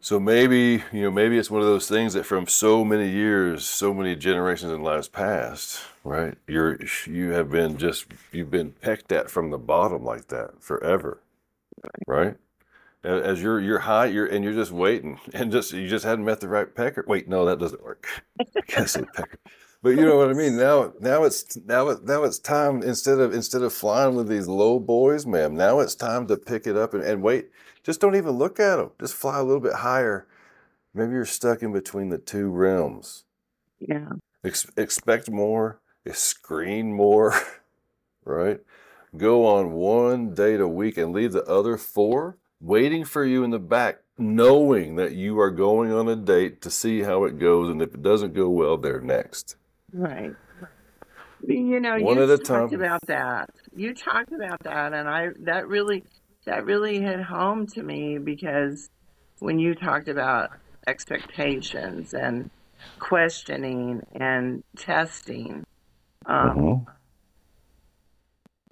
[0.04, 3.66] So maybe you know maybe it's one of those things that from so many years,
[3.66, 6.38] so many generations and lives past, right?
[6.46, 11.22] You're you have been just you've been pecked at from the bottom like that forever,
[12.06, 12.36] right?
[13.06, 16.42] As you're you're high, you're and you're just waiting, and just you just hadn't met
[16.42, 17.06] the right pecker.
[17.08, 18.06] Wait, no, that doesn't work.
[18.68, 19.39] Can't say pecker,
[19.82, 20.58] but you know what I mean.
[20.58, 24.50] Now, now it's now it now it's time instead of instead of flying with these
[24.50, 25.56] low boys, ma'am.
[25.56, 27.52] Now it's time to pick it up and, and wait.
[27.84, 28.91] Just don't even look at them.
[29.00, 30.26] Just fly a little bit higher.
[30.93, 33.26] Maybe you're stuck in between the two realms.
[33.80, 34.10] Yeah.
[34.43, 35.80] Ex- expect more.
[36.12, 37.34] Screen more.
[38.26, 38.62] Right.
[39.17, 43.50] Go on one date a week and leave the other four waiting for you in
[43.50, 47.69] the back, knowing that you are going on a date to see how it goes.
[47.69, 49.58] And if it doesn't go well, they're next.
[49.91, 50.34] Right.
[51.46, 52.74] You know, One you talked time.
[52.74, 53.50] about that.
[53.76, 56.06] You talked about that, and I that really
[56.45, 58.89] that really hit home to me because
[59.39, 60.51] when you talked about
[60.88, 62.49] expectations and
[62.99, 65.63] questioning and testing,
[66.25, 66.86] um,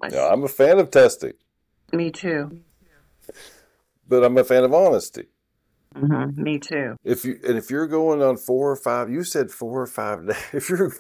[0.04, 1.34] s- Yeah, I'm a fan of testing,
[1.94, 2.62] me too.
[4.08, 5.28] but I'm a fan of honesty.
[5.96, 6.96] hmm me too.
[7.04, 10.28] If you and if you're going on four or five, you said four or five
[10.28, 10.38] days.
[10.54, 10.92] If you're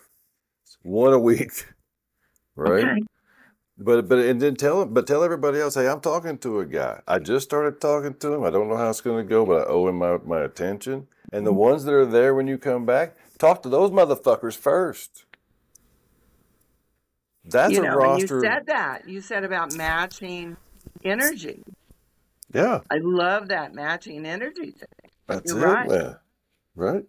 [0.83, 1.67] one a week,
[2.55, 2.83] right?
[2.83, 3.01] Okay.
[3.83, 7.01] But but and then tell but tell everybody else, hey, I'm talking to a guy.
[7.07, 8.43] I just started talking to him.
[8.43, 11.07] I don't know how it's going to go, but I owe him my, my attention.
[11.33, 11.55] And the mm.
[11.55, 15.25] ones that are there when you come back, talk to those motherfuckers first.
[17.43, 19.09] That's You a know, and you said that.
[19.09, 20.57] You said about matching
[21.03, 21.63] energy.
[22.53, 25.11] yeah, I love that matching energy thing.
[25.25, 25.89] that's You're it, right.
[25.89, 26.15] man.
[26.75, 27.03] Right?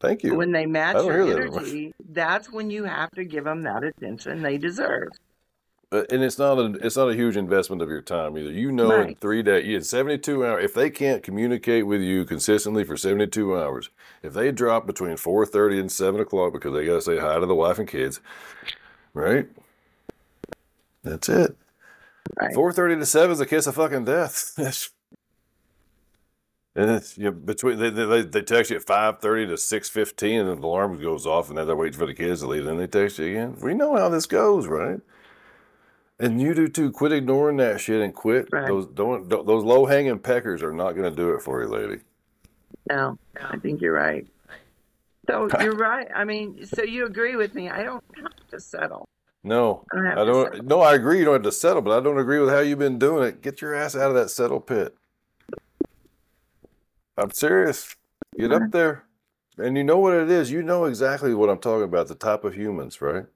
[0.00, 0.34] Thank you.
[0.34, 3.82] When they match your hear that energy, that's when you have to give them that
[3.82, 5.08] attention they deserve.
[5.90, 8.50] Uh, and it's not a it's not a huge investment of your time either.
[8.50, 12.26] You know, in three days, in seventy two hours, if they can't communicate with you
[12.26, 13.88] consistently for seventy two hours,
[14.22, 17.38] if they drop between four thirty and seven o'clock because they got to say hi
[17.38, 18.20] to the wife and kids,
[19.14, 19.48] right?
[21.04, 21.56] That's it.
[22.38, 22.52] Right.
[22.52, 24.90] Four thirty to seven is a kiss of fucking death.
[26.76, 29.88] And it's you know, between they, they they text you at five thirty to six
[29.88, 32.46] fifteen, and then the alarm goes off, and then they're waiting for the kids to
[32.46, 32.60] leave.
[32.60, 33.56] And then they text you again.
[33.60, 35.00] We know how this goes, right?
[36.20, 36.90] And you do too.
[36.90, 38.48] Quit ignoring that shit and quit.
[38.50, 38.66] Right.
[38.66, 41.68] Those don't, don't those low hanging peckers are not going to do it for you,
[41.68, 42.00] lady.
[42.90, 44.26] No, I think you're right.
[45.28, 46.08] So you're right.
[46.14, 47.68] I mean, so you agree with me.
[47.68, 49.08] I don't have to settle.
[49.44, 50.64] No, I don't I don't.
[50.66, 51.20] No, I agree.
[51.20, 53.40] You don't have to settle, but I don't agree with how you've been doing it.
[53.40, 54.96] Get your ass out of that settle pit.
[57.16, 57.94] I'm serious.
[58.36, 59.04] Get up there,
[59.56, 60.50] and you know what it is.
[60.50, 62.08] You know exactly what I'm talking about.
[62.08, 63.26] The type of humans, right?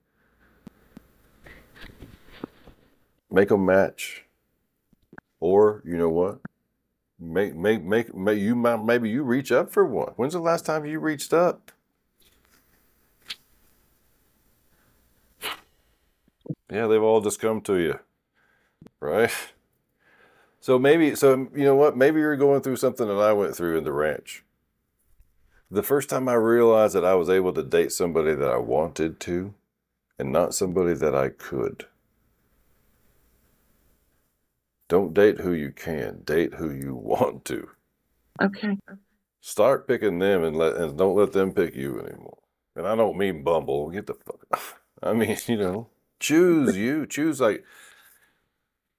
[3.32, 4.24] Make them match,
[5.40, 6.40] or you know what?
[7.18, 10.12] Make make make, make you might maybe you reach up for one.
[10.16, 11.72] When's the last time you reached up?
[16.70, 17.98] Yeah, they've all just come to you,
[19.00, 19.30] right?
[20.60, 21.96] So maybe, so you know what?
[21.96, 24.44] Maybe you're going through something that I went through in the ranch.
[25.70, 29.20] The first time I realized that I was able to date somebody that I wanted
[29.20, 29.54] to
[30.18, 31.86] and not somebody that I could.
[34.92, 36.20] Don't date who you can.
[36.26, 37.66] Date who you want to.
[38.42, 38.76] Okay.
[39.40, 42.36] Start picking them and let and don't let them pick you anymore.
[42.76, 43.88] And I don't mean Bumble.
[43.88, 44.78] Get the fuck.
[45.02, 45.88] I mean, you know,
[46.20, 47.06] choose you.
[47.06, 47.64] Choose like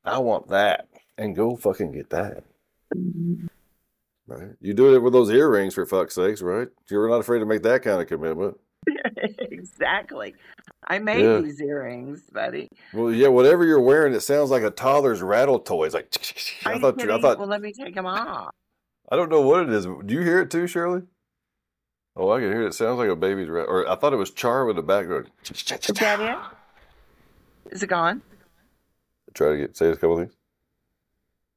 [0.03, 0.87] I want that,
[1.19, 2.43] and go fucking get that.
[4.25, 4.49] Right?
[4.61, 6.69] You do it with those earrings for fuck's sakes, right?
[6.89, 8.57] You're not afraid to make that kind of commitment.
[9.37, 10.33] exactly.
[10.87, 11.39] I made Yeah.
[11.39, 12.69] these earrings, buddy.
[12.93, 15.85] Well, yeah, whatever you're wearing, it sounds like a toddler's rattle toy.
[15.85, 16.13] It's like
[16.65, 17.01] I you thought.
[17.09, 17.39] I thought.
[17.39, 18.53] Well, let me take them off.
[19.09, 19.85] I don't know what it is.
[19.85, 21.03] Do you hear it too, Shirley?
[22.15, 22.67] Oh, I can hear it.
[22.67, 23.73] It sounds like a baby's rattle.
[23.73, 25.29] Or I thought it was Char with the background.
[25.49, 27.73] Is that it?
[27.73, 28.21] Is it gone?
[29.33, 30.33] Try to get say a couple things.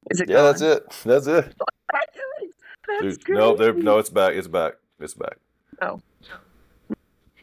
[0.09, 0.45] Is it Yeah, gone?
[0.45, 0.89] that's it.
[1.05, 1.53] That's it.
[2.87, 4.33] That's Dude, no, no, it's back.
[4.33, 4.75] It's back.
[4.99, 5.37] It's back.
[5.81, 6.01] Oh.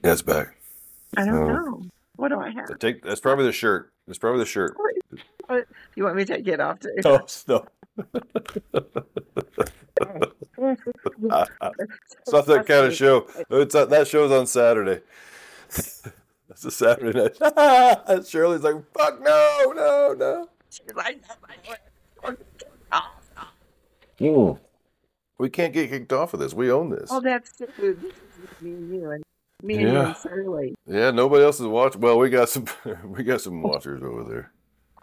[0.02, 0.56] Yeah, it's back.
[1.16, 1.55] I don't No.
[1.55, 1.83] know.
[2.16, 2.79] What do I have?
[2.79, 3.03] Take.
[3.03, 3.92] That's probably the shirt.
[4.07, 4.77] It's probably the shirt.
[5.96, 6.94] You want me to take it off too?
[7.05, 7.66] No, no.
[10.59, 13.27] It's not that kind of show.
[13.50, 15.03] It's not, that show's on Saturday.
[16.48, 17.37] That's a Saturday night.
[18.07, 21.20] And Shirley's like, "Fuck no, no, no." She's like,
[24.20, 24.59] oh,
[25.38, 26.53] We can't get kicked off of this.
[26.55, 27.09] We own this.
[27.11, 27.70] oh, that's good.
[27.79, 29.24] This is me and you and
[29.64, 30.14] me and Yeah.
[30.87, 32.00] Yeah, nobody else is watching.
[32.00, 32.66] Well, we got some.
[33.05, 34.53] we got some watchers over there.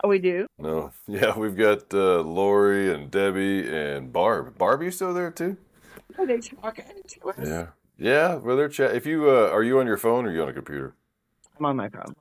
[0.04, 0.47] Oh, we do.
[0.58, 4.58] No, yeah, we've got uh, Lori and Debbie and Barb.
[4.58, 5.58] Barb, you still there too?
[6.17, 7.36] Are they talking to us?
[7.43, 8.36] Yeah, yeah.
[8.36, 8.95] Well, they're chat.
[8.95, 10.95] If you uh, are you on your phone or are you on a computer?
[11.60, 12.15] I'm on my phone.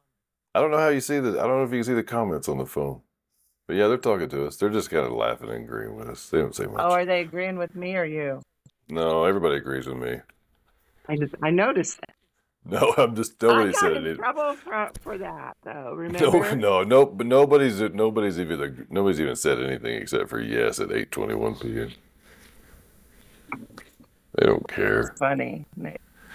[0.55, 1.31] I don't know how you see the.
[1.31, 3.00] I don't know if you can see the comments on the phone.
[3.66, 4.57] But yeah, they're talking to us.
[4.57, 6.29] They're just kind of laughing and agreeing with us.
[6.29, 6.81] They don't say much.
[6.81, 8.40] Oh, are they agreeing with me or you?
[8.88, 10.16] no, everybody agrees with me.
[11.09, 12.14] I just I noticed that.
[12.66, 14.16] No, I'm just nobody I got said in it.
[14.16, 15.72] trouble for, for that though.
[16.20, 16.54] No, Remember?
[16.56, 20.92] no, no, no, but nobody's nobody's even nobody's even said anything except for yes at
[20.92, 21.90] eight twenty one p.m.
[24.36, 25.14] They don't care.
[25.18, 25.66] Funny.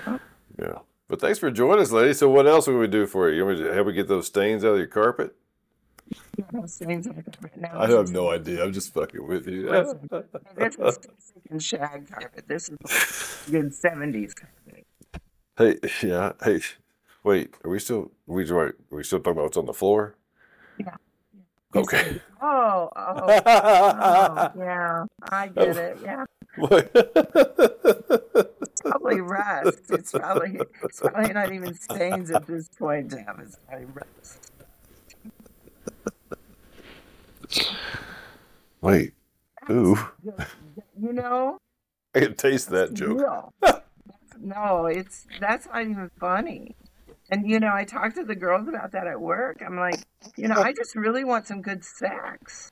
[0.07, 0.19] Oh.
[0.59, 0.79] Yeah.
[1.07, 2.13] But thanks for joining us, lady.
[2.13, 3.37] So what else would we do for you?
[3.37, 5.35] You want me to help we get those stains out of your carpet?
[6.51, 7.79] Those things like that right now.
[7.79, 8.63] I have no idea.
[8.63, 9.69] I'm just fucking with you.
[9.71, 10.07] Listen,
[10.55, 10.99] This is
[11.49, 12.47] freaking shag carpet.
[12.47, 14.84] This is like good seventies carpet.
[15.57, 16.33] Hey, yeah.
[16.43, 16.61] Hey,
[17.23, 17.55] wait.
[17.63, 18.11] Are we still?
[18.25, 18.73] We right?
[18.91, 20.15] Are we still talking about what's on the floor?
[20.77, 20.95] Yeah.
[21.75, 22.21] Okay.
[22.41, 25.05] Oh, oh, oh, yeah.
[25.29, 25.97] I get it.
[26.01, 26.23] Yeah.
[28.79, 29.79] Probably rust.
[29.89, 33.39] It's probably it's probably not even stains at this point, Jeff.
[33.39, 34.51] It's probably rust.
[38.81, 39.13] wait.
[39.69, 39.97] Ooh.
[41.01, 41.57] You know?
[42.13, 43.51] I can taste that joke.
[44.39, 46.75] no, it's that's not even funny.
[47.29, 49.61] And you know, I talked to the girls about that at work.
[49.65, 49.99] I'm like,
[50.37, 52.71] you know, I just really want some good sex.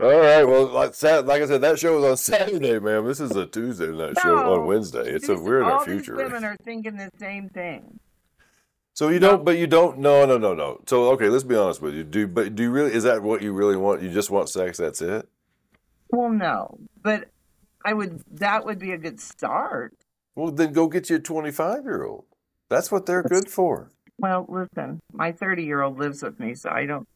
[0.00, 0.42] All right.
[0.42, 3.06] Well, like, like I said, that show was on Saturday, man.
[3.06, 4.54] This is a Tuesday night show No.
[4.54, 5.08] on Wednesday.
[5.08, 6.16] It's a we're in all our future.
[6.16, 8.00] women are thinking the same thing.
[8.94, 9.98] So you don't, but you don't.
[9.98, 10.82] No, no, no, no.
[10.86, 12.04] So okay, let's be honest with you.
[12.04, 12.92] Do but do you really?
[12.92, 14.02] Is that what you really want?
[14.02, 14.76] You just want sex?
[14.76, 15.26] That's it?
[16.10, 17.30] Well, no, but
[17.84, 18.22] I would.
[18.30, 19.94] That would be a good start.
[20.34, 22.24] Well, then go get you a twenty-five year old.
[22.68, 23.90] That's what they're good for.
[24.18, 27.06] Well, listen, my 30 year old lives with me, so I don't.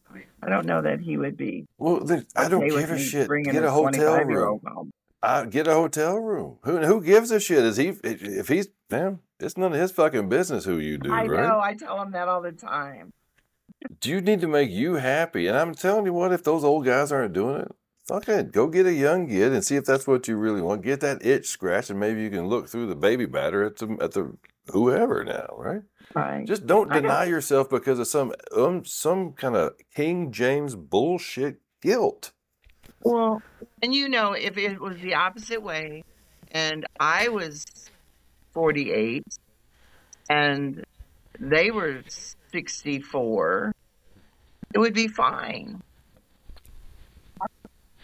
[0.43, 1.67] I don't know that he would be.
[1.79, 3.29] Well, then I don't okay give a shit.
[3.45, 4.61] Get a hotel room.
[4.67, 4.91] home.
[5.23, 6.59] I, get a hotel room.
[6.63, 7.65] Who who gives a shit?
[7.65, 9.21] Is he if he's man?
[9.41, 11.49] It's none of his fucking business who you do, I right?
[11.49, 11.61] know.
[11.61, 13.13] I tell him that all the time.
[14.01, 15.47] Do you need to make you happy.
[15.47, 17.73] And I'm telling you what, if those old guys aren't doing it,
[18.11, 18.53] it.
[18.53, 20.83] Go get a young kid and see if that's what you really want.
[20.83, 23.97] Get that itch scratched, and maybe you can look through the baby batter at the
[24.01, 24.37] at the
[24.73, 25.83] whoever now, right?
[26.15, 26.47] Right.
[26.47, 32.33] Just don't deny yourself because of some um some kind of King James bullshit guilt.
[33.03, 33.43] Well,
[33.83, 36.05] and you know, if it was the opposite way,
[36.53, 37.67] and I was
[38.53, 39.25] 48
[40.31, 40.85] and
[41.39, 43.75] they were 64,
[44.75, 45.83] it would be fine.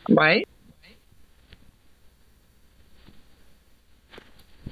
[0.09, 0.47] Right?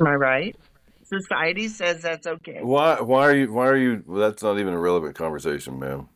[0.00, 0.56] Am I right?
[1.04, 2.60] Society says that's okay.
[2.62, 6.08] Why why are you why are you well, that's not even a relevant conversation, ma'am.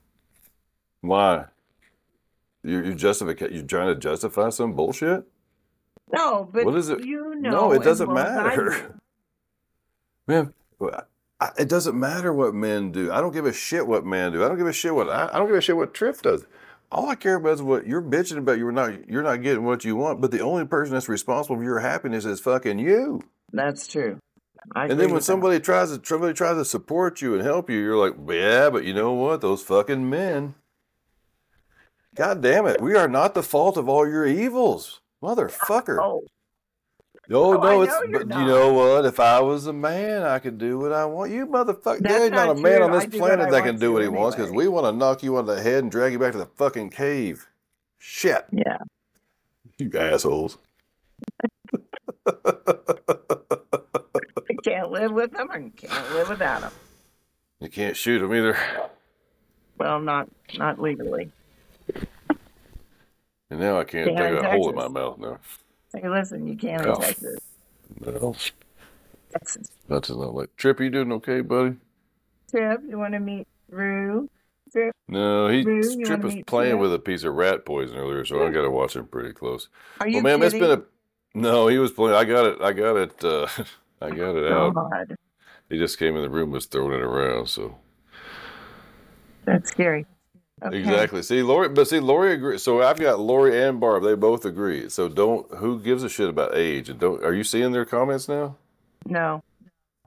[1.01, 1.47] Why?
[2.63, 5.25] You you justify you're trying to justify some bullshit?
[6.13, 7.05] No, but What is it?
[7.05, 7.51] you know.
[7.51, 8.65] no, it doesn't well as I do.
[10.29, 10.55] matter.
[11.41, 13.13] I, it doesn't matter what men do.
[13.13, 14.45] I don't give a shit what men do.
[14.45, 16.47] I don't give a shit what I, I don't give a shit what Triff does.
[16.95, 18.59] All I care about is what you're bitching about.
[18.59, 20.21] You're not you're not getting what you want.
[20.21, 23.21] But the only person that's responsible for your happiness is fucking you.
[23.53, 24.21] That's true.
[24.75, 25.33] I And then when with that.
[25.33, 28.85] somebody tries to somebody tries to support you and help you, you're like, yeah, but
[28.85, 29.41] you know what?
[29.41, 30.55] Those fucking men.
[32.15, 32.81] God damn it.
[32.81, 35.01] We are not the fault of all your evils.
[35.23, 35.99] Motherfucker.
[36.01, 36.23] Oh
[37.31, 38.41] Oh, no, I no, it's know but not.
[38.41, 39.07] you know what?
[39.07, 41.31] If I was a man, I could do what I want.
[41.31, 42.85] You motherfucker, there ain't not, a man true.
[42.85, 44.87] on this I do what planet that can do what he wants because we want
[44.87, 47.49] to knock you on the head and drag you back to the fucking cave.
[47.99, 48.79] Shit, yeah.
[49.79, 50.59] you assholes.
[52.27, 52.33] I
[54.63, 56.73] can't live with them and can't live without them.
[57.61, 58.59] You can't shoot them either.
[59.79, 61.31] Well, not not legally.
[63.51, 65.39] And now I can't take a hole in my mouth now.
[65.95, 66.95] Hey, listen, you can't Oh.
[66.95, 67.39] in Texas.
[68.01, 68.35] No,
[69.33, 69.69] Texas.
[69.89, 70.81] that's not like Trip.
[70.81, 71.77] You doing okay, buddy?
[72.51, 74.29] Trip, you want to meet Rue?
[74.73, 76.81] Trip, No, he Rue, Trip was playing Trip?
[76.81, 79.69] with a piece of rat poison earlier, so I got to watch him pretty close.
[80.01, 80.83] are you Well, man, it's been a
[81.37, 81.69] no.
[81.69, 82.17] He was playing.
[82.17, 82.61] I got it.
[82.61, 83.25] I got it.
[83.25, 83.47] Uh,
[84.01, 84.75] I got it out.
[84.75, 85.17] God,
[85.71, 87.49] He just came in the room, was throwing it around.
[87.49, 87.77] So
[89.45, 90.07] that's scary.
[90.63, 90.79] Okay.
[90.79, 91.23] exactly.
[91.23, 92.59] See, Lori, but see, Lori agree.
[92.59, 94.03] So I've got Lori and Barb.
[94.05, 94.89] They both agree.
[94.89, 95.53] So don't.
[95.57, 96.89] Who gives a shit about age?
[96.89, 97.23] And don't.
[97.25, 98.57] Are you seeing their comments now?
[99.05, 99.43] No.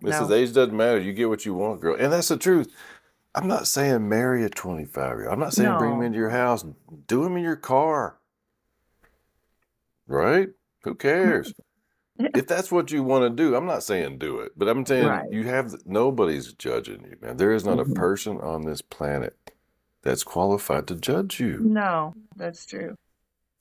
[0.04, 0.36] Says No.
[0.36, 1.00] age doesn't matter.
[1.00, 1.96] You get what you want, girl.
[2.00, 2.72] And that's the truth.
[3.36, 5.34] I'm not saying marry a 25 year old.
[5.34, 6.06] I'm not saying bring him No.
[6.06, 6.66] into your house.
[7.08, 8.18] Do him in your car.
[10.08, 10.50] Right?
[10.84, 11.54] Who cares?
[12.20, 15.08] if that's what you want to do, I'm not saying do it, but I'm saying
[15.08, 15.32] Right.
[15.32, 17.38] you have nobody's judging you, man.
[17.38, 17.92] There is not Mhm.
[17.92, 19.36] a person on this planet
[20.08, 21.60] that's qualified to judge you.
[21.62, 22.96] No, that's true.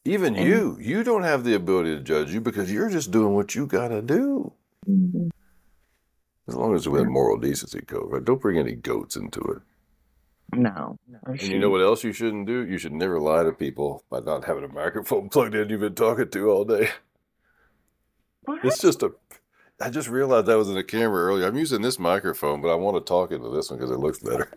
[0.05, 3.35] Even And- you, you don't have the ability to judge you because you're just doing
[3.35, 4.53] what you got to do.
[4.89, 5.31] Mhm.
[6.47, 8.25] As long as we have moral decency code, right?
[8.25, 9.63] Don't bring any goats into it.
[10.57, 10.97] No.
[11.25, 12.65] Or And you know what else you shouldn't do?
[12.65, 15.97] You should never lie to people by not having a microphone plugged in you've been
[15.97, 16.91] talking to all day.
[18.45, 18.65] What?
[18.65, 19.13] It's just a.
[19.81, 21.47] I just realized that was in the camera earlier.
[21.49, 24.21] I'm using this microphone, but I want to talk into this one because it looks
[24.21, 24.53] better.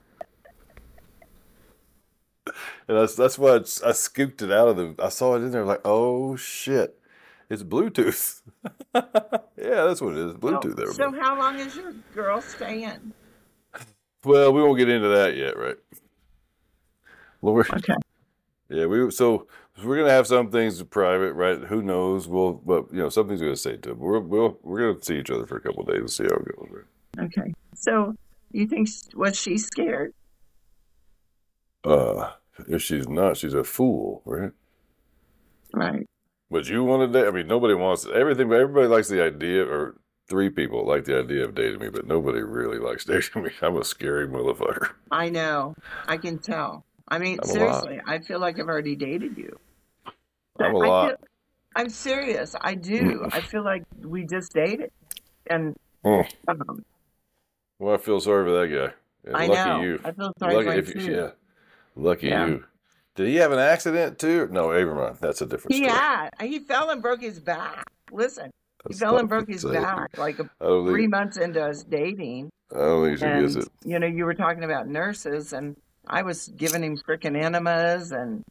[2.88, 4.96] And that's that's why it's, I scooped it out of the.
[5.04, 7.00] I saw it in there, like, oh shit,
[7.50, 8.42] it's Bluetooth.
[8.94, 10.76] yeah, that's what it is, Bluetooth.
[10.76, 10.92] There.
[10.94, 13.14] So how long is your girl staying?
[14.24, 15.78] well, we won't get into that yet, right?
[17.42, 17.94] Lord, Okay.
[18.70, 19.48] yeah, we so
[19.84, 21.60] we're gonna have some things private, right?
[21.60, 22.28] Who knows?
[22.28, 24.00] We'll, but you know, something's gonna say to them.
[24.00, 26.36] We're we'll, we're gonna see each other for a couple of days and see how
[26.36, 26.68] it goes.
[26.70, 27.26] Right?
[27.26, 27.54] Okay.
[27.76, 28.16] So
[28.52, 30.14] you think was she scared?
[31.84, 32.32] Uh,
[32.68, 34.52] if she's not, she's a fool, right?
[35.74, 36.08] Right.
[36.52, 37.28] But you want to date?
[37.28, 39.96] I mean, nobody wants everything, but everybody likes the idea, or
[40.28, 43.52] three people like the idea of dating me, but nobody really likes dating me.
[43.62, 44.90] I'm a scary motherfucker.
[45.12, 45.76] I know.
[46.08, 46.86] I can tell.
[47.08, 49.60] I mean, I'm seriously, I feel like I've already dated you.
[50.60, 51.08] I'm a lot.
[51.10, 51.18] Feel,
[51.76, 52.56] I'm serious.
[52.60, 53.28] I do.
[53.32, 54.92] I feel like we just dated,
[55.50, 56.26] and Mm.
[56.48, 56.86] um,
[57.78, 58.94] Well, I feel sorry for that guy.
[59.26, 59.82] And I lucky know.
[59.82, 60.00] you.
[60.04, 61.30] I feel sorry Lucky for you, yeah.
[62.00, 62.48] Lucky Yeah.
[62.48, 62.64] you.
[63.16, 64.48] Did he have an accident too?
[64.52, 65.20] No, Avermont.
[65.20, 65.92] That's a different He story.
[65.92, 66.30] had.
[66.42, 67.86] He fell and broke his back.
[68.12, 68.50] Listen,
[68.88, 71.84] he fell and broke his back like a, oh, I don't three months into us
[71.84, 72.50] dating.
[72.74, 73.68] I don't think she And it.
[73.84, 75.76] you know, you were talking about nurses, and
[76.08, 78.44] I was giving him freaking enemas and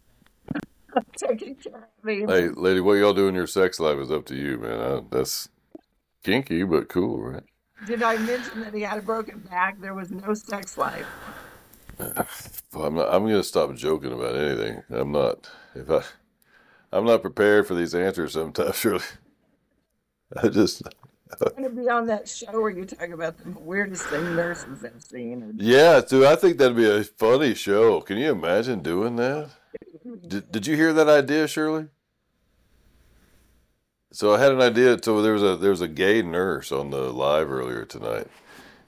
[1.17, 2.29] taking care of him.
[2.29, 4.81] Hey, lady, what y'all do in your sex life is up to you, man.
[4.81, 5.49] I, that's
[6.25, 7.45] kinky, but cool, right?
[7.87, 9.81] Did I mention that he had a broken back?
[9.81, 11.07] There was no sex life.
[12.75, 13.13] I'm not.
[13.13, 14.83] I'm gonna stop joking about anything.
[14.91, 15.51] I'm not.
[15.75, 16.03] If I,
[16.93, 18.77] I'm not prepared for these answers sometimes.
[18.79, 19.05] Surely,
[20.37, 20.83] I just.
[21.41, 24.81] I'm going to be on that show where you talk about the weirdest thing nurses
[24.81, 25.57] have seen.
[25.59, 26.25] Yeah, dude.
[26.25, 28.01] I think that'd be a funny show.
[28.01, 29.51] Can you imagine doing that?
[30.27, 31.89] Did Did you hear that idea, Shirley?
[34.11, 34.99] So I had an idea.
[35.03, 38.29] So there was a there was a gay nurse on the live earlier tonight,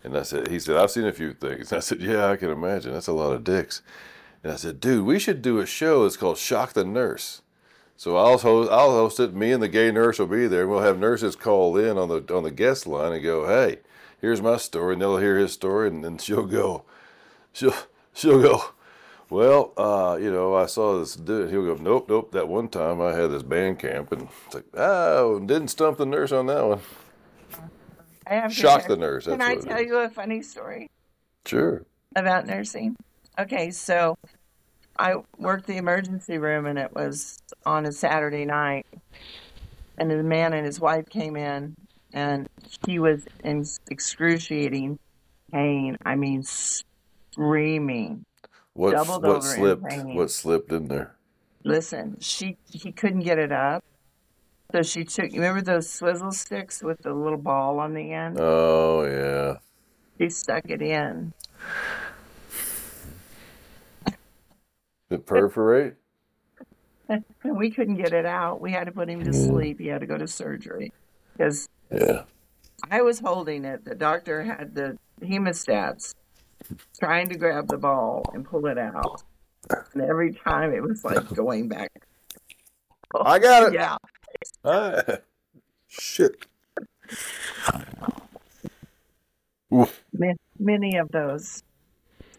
[0.03, 1.73] and I said, he said, I've seen a few things.
[1.75, 2.93] I said, yeah, I can imagine.
[2.93, 3.83] That's a lot of dicks.
[4.43, 6.05] And I said, dude, we should do a show.
[6.05, 7.43] It's called Shock the Nurse.
[8.01, 9.35] So I'll host, I'll host it.
[9.35, 10.67] Me and the gay nurse will be there.
[10.67, 13.81] We'll have nurses call in on the on the guest line and go, hey,
[14.23, 16.85] here's my story, and they'll hear his story, and then she'll go,
[17.53, 17.75] she'll
[18.15, 18.63] she'll go.
[19.29, 21.51] Well, uh, you know, I saw this dude.
[21.51, 22.33] He'll go, nope, nope.
[22.33, 26.07] That one time I had this band camp, and it's like, oh, didn't stump the
[26.07, 26.81] nurse on that one.
[28.27, 29.27] I have Shock the nurse.
[29.27, 30.91] Can I tell you a funny story
[31.47, 31.85] Sure.
[32.15, 32.97] about nursing?
[33.39, 34.19] Okay, so
[34.99, 38.87] I worked the emergency room, and it was on a Saturday night,
[39.99, 41.75] and the man and his wife came in,
[42.13, 42.49] and
[42.87, 44.99] he was in excruciating
[45.53, 45.97] pain.
[46.05, 48.25] I mean, screaming.
[48.75, 49.83] What what slipped?
[50.05, 51.15] What slipped in there?
[51.65, 53.85] Listen, she he couldn't get it up.
[54.73, 58.39] So she took you remember those swizzle sticks with the little ball on the end?
[58.41, 59.57] Oh yeah.
[60.19, 61.33] She stuck it in.
[64.07, 65.95] Did it perforate?
[67.09, 67.25] and
[67.57, 68.61] we couldn't get it out.
[68.61, 69.47] We had to put him to Mm.
[69.49, 69.81] sleep.
[69.81, 70.93] He had to go to surgery
[71.33, 72.23] because Yeah.
[72.91, 73.85] I was holding it.
[73.85, 76.15] The doctor had the hemostats
[77.01, 79.23] trying to grab the ball and pull it out.
[79.93, 81.91] And every time it was like going back.
[83.21, 83.73] I got it.
[83.75, 83.97] Yeah.
[84.65, 85.03] Ah,
[85.89, 86.47] shit.
[90.59, 91.63] Many of those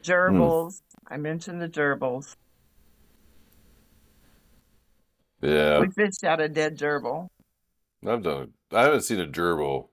[0.04, 0.82] gerbils.
[1.08, 2.36] I mentioned the gerbils.
[5.42, 5.80] Yeah.
[5.80, 7.30] We fished out a dead gerbil.
[8.06, 8.54] I've done.
[8.72, 9.88] I haven't seen a gerbil.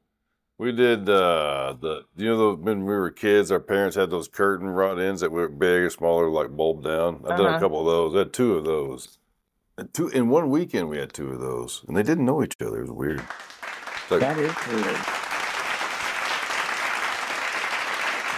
[0.58, 4.26] We did uh the you know the, when we were kids, our parents had those
[4.28, 7.22] curtain rod ends that were big or smaller, like bulb down.
[7.28, 7.58] I've done a Uh-huh.
[7.60, 8.14] couple of those.
[8.14, 9.17] I had two of those.
[9.78, 11.84] And two in one weekend we had two of those.
[11.86, 12.78] And they didn't know each other.
[12.78, 13.20] It was weird.
[13.20, 14.96] It's like, That is weird.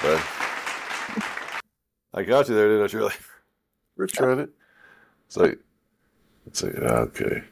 [0.03, 0.23] but
[2.13, 3.13] I got you there, didn't I, Shirley?
[3.97, 4.51] We're trying it.
[5.27, 5.59] It's like
[6.47, 7.43] it's like ah, okay.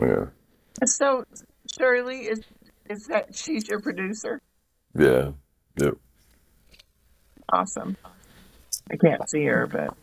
[0.00, 0.26] Yeah.
[0.84, 1.24] So
[1.78, 2.40] Shirley is
[2.88, 4.40] is that she's your producer?
[4.96, 5.32] Yeah.
[5.76, 5.94] Yep.
[7.52, 7.96] Awesome.
[8.90, 9.94] I can't see her, but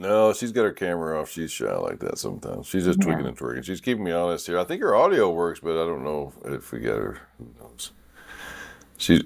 [0.00, 1.28] No, she's got her camera off.
[1.30, 2.66] She's shy like that sometimes.
[2.68, 3.04] She's just Yeah.
[3.06, 3.64] tweaking and twerking.
[3.64, 4.58] She's keeping me honest here.
[4.58, 7.18] I think her audio works, but I don't know if we got her.
[7.38, 7.90] Who knows?
[8.96, 9.22] She's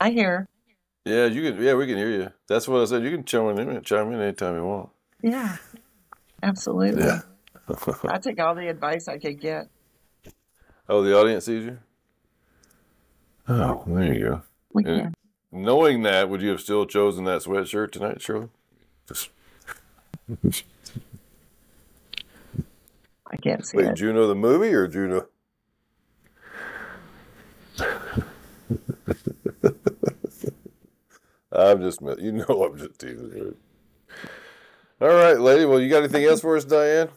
[0.00, 0.48] I hear.
[1.04, 1.26] yeah.
[1.26, 1.74] You can yeah.
[1.74, 2.30] We can hear you.
[2.46, 3.02] That's what I said.
[3.02, 3.82] You can chime in.
[3.82, 4.90] Chime in anytime you want.
[5.22, 5.56] Yeah.
[6.42, 7.02] Absolutely.
[7.04, 7.20] Yeah.
[8.08, 9.68] I take all the advice I could get.
[10.88, 11.78] oh, the audience sees you.
[13.48, 14.42] Oh, there you go.
[14.72, 15.00] We Yeah.
[15.00, 15.14] can.
[15.52, 18.48] Knowing that, would you have still chosen that sweatshirt tonight, Shirley?
[23.26, 23.86] I can't see wait.
[23.86, 23.94] it.
[23.96, 25.26] Juno the movie or Juno?
[31.52, 33.54] I'm just, you know, I'm just teasing.
[35.00, 35.64] All right, lady.
[35.64, 37.08] Well, you got anything else for us, Diane?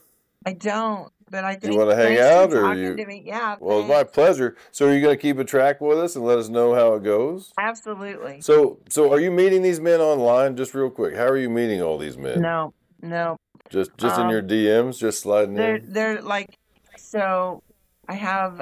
[0.46, 3.24] I don't, but I think wanna hang out, or talking you- to me.
[3.26, 3.56] Yeah.
[3.60, 4.56] Well, it's my pleasure.
[4.72, 6.94] So, are you going to keep a track with us and let us know how
[6.94, 7.52] it goes?
[7.58, 8.40] Absolutely.
[8.42, 10.56] So, so are you meeting these men online?
[10.56, 12.40] Just real quick, how are you meeting all these men?
[12.40, 13.36] No, no.
[13.70, 15.92] Just, just in Um, your DMs, just sliding They're in.
[15.92, 16.56] they're like
[16.96, 17.64] so
[18.08, 18.62] I have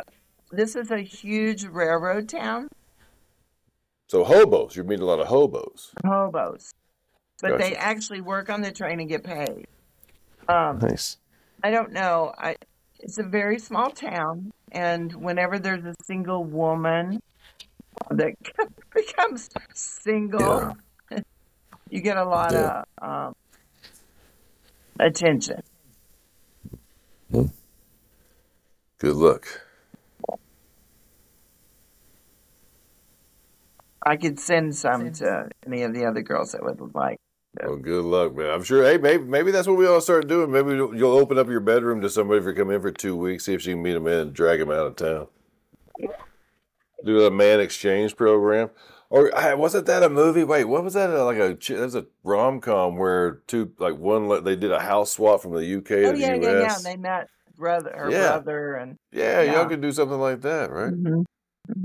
[0.51, 2.69] this is a huge railroad town,
[4.07, 4.75] So, hobos.
[4.77, 5.91] You're meeting a lot of hobos.
[6.05, 6.71] hobos.
[7.41, 9.65] But they actually work on the train and get paid.
[10.47, 11.17] Um, Nice.
[11.63, 12.33] I don't know.
[12.37, 12.55] I
[12.99, 17.19] it's a very small town and whenever there's a single woman
[18.09, 18.33] that
[18.93, 20.75] becomes single,
[21.89, 22.83] you get a lot Yeah.
[23.01, 23.33] of um,
[24.99, 25.61] attention.
[28.99, 29.61] Good luck.
[34.05, 37.17] I could send some to any of the other girls that would like.
[37.59, 38.49] Well, good luck, man.
[38.49, 38.83] I'm sure.
[38.83, 40.51] Hey, maybe maybe that's what we all start doing.
[40.51, 43.45] Maybe you'll open up your bedroom to somebody if you come in for two weeks,
[43.45, 45.27] see if she can meet them in and drag them out of town.
[47.03, 48.69] Do a man exchange program,
[49.09, 50.43] or wasn't that a movie?
[50.45, 51.09] Wait, what was that?
[51.09, 55.11] Uh, Like a was a rom com where two like one they did a house
[55.11, 56.43] swap from the UK to Oh the yeah, US.
[56.43, 56.59] yeah, yeah.
[56.61, 57.27] Yeah, they met
[57.57, 58.29] brother, her Yeah.
[58.39, 59.53] brother, and yeah, Yeah.
[59.53, 60.93] y'all could do something like that, right?
[60.93, 61.25] Mhm.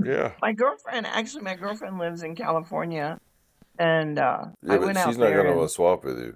[0.03, 0.31] Yeah.
[0.41, 1.05] my girlfriend.
[1.07, 3.19] Actually, my girlfriend lives in California,
[3.79, 5.37] and uh, Yeah, I but went out she's not there.
[5.43, 6.35] gonna and- to swap with you.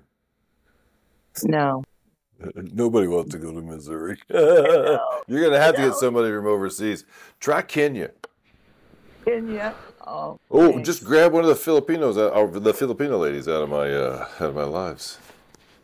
[1.44, 1.84] no,
[2.56, 4.18] Nobody wants to go to Missouri.
[4.30, 5.00] know.
[5.28, 7.06] You're gonna have to get somebody from overseas.
[7.40, 8.12] Try Kenya.
[9.26, 9.76] Kenya.
[10.08, 13.92] Oh, Oh, just grab one of the Filipinos, or the Filipino ladies out of my
[13.94, 15.20] uh, out of my lives.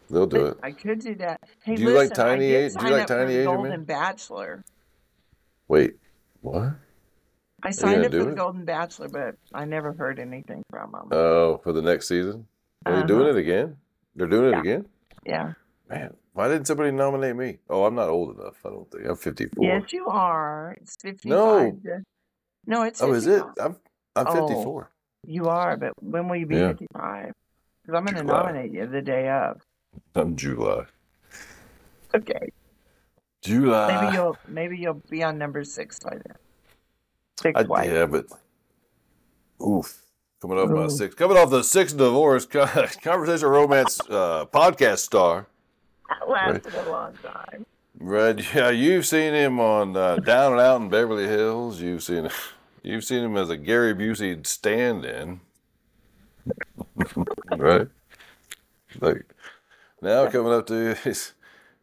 [0.09, 0.57] They'll do it.
[0.63, 1.41] I could do that.
[1.63, 3.83] Hey, Do you like listen, I tiny did A- do you like tiny Asian Golden?
[3.83, 4.63] Bachelor.
[5.67, 5.97] Wait,
[6.41, 6.71] what?
[7.63, 8.35] I signed up for the it?
[8.35, 11.07] Golden Bachelor, but I never heard anything from them.
[11.11, 12.47] Oh, for the next season?
[12.85, 13.07] Are they Uh-huh.
[13.07, 13.77] doing it again?
[14.15, 14.85] They're doing it again?
[15.25, 15.53] yeah.
[15.89, 17.59] Man, why didn't somebody nominate me?
[17.69, 18.55] Oh, I'm not old enough.
[18.65, 19.63] I don't think I'm 54.
[19.63, 20.75] Yes, you are.
[20.81, 21.29] It's fifty-five.
[21.31, 21.71] No.
[21.71, 22.03] to-
[22.65, 23.41] No, it's oh, is it?
[23.59, 23.77] I'm
[24.15, 24.47] I'm Oh.
[24.47, 24.91] 54.
[25.23, 26.69] You are, but when will you be Yeah.
[26.73, 27.33] 55?
[27.81, 29.61] Because I'm going to nominate you the day of.
[30.15, 30.85] I'm July.
[32.13, 32.51] Okay.
[33.41, 34.01] July.
[34.01, 36.35] Maybe you'll maybe you'll be on number six by then.
[37.39, 37.89] Six I, white.
[37.89, 38.25] yeah, but
[39.65, 40.03] oof.
[40.39, 40.89] Coming off my Ooh.
[40.89, 42.45] six, coming off the six divorce
[43.01, 45.47] conversation romance uh, podcast star.
[46.09, 47.65] That lasted a long time.
[47.99, 51.81] Right, yeah, you've seen him on uh, Down and Out in Beverly Hills.
[51.81, 52.29] You've seen,
[52.83, 55.39] you've seen him as a Gary Busey stand-in,
[57.57, 57.87] right?
[59.01, 59.25] Like
[60.03, 61.33] now coming up to he's,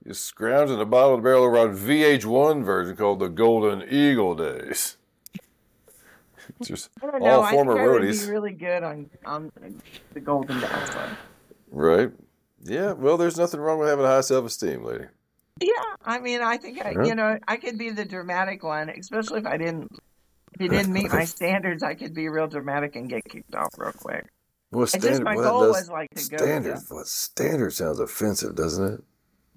[0.07, 4.97] he's scrounging a bottle of barrel over on VH1 version called the Golden Eagle Days.
[6.67, 7.27] Just I don't know.
[7.31, 8.27] all I former think I would roadies.
[8.27, 9.53] be really good on on
[10.13, 11.17] the Golden Bachelor.
[11.71, 12.11] Right.
[12.63, 12.93] Yeah.
[12.93, 15.05] Well, there's nothing wrong with having a high self esteem, lady.
[15.61, 15.69] Yeah,
[16.05, 17.05] I mean, I think I, Yeah.
[17.05, 19.89] you know, I could be the dramatic one, especially if I didn't,
[20.53, 21.83] if he didn't meet my standards.
[21.85, 24.27] I could be real dramatic and get kicked off real quick.
[24.73, 26.37] Well, It's just my what goal does was like to go.
[26.45, 26.75] standard?
[26.75, 29.05] With What standard sounds offensive, doesn't it.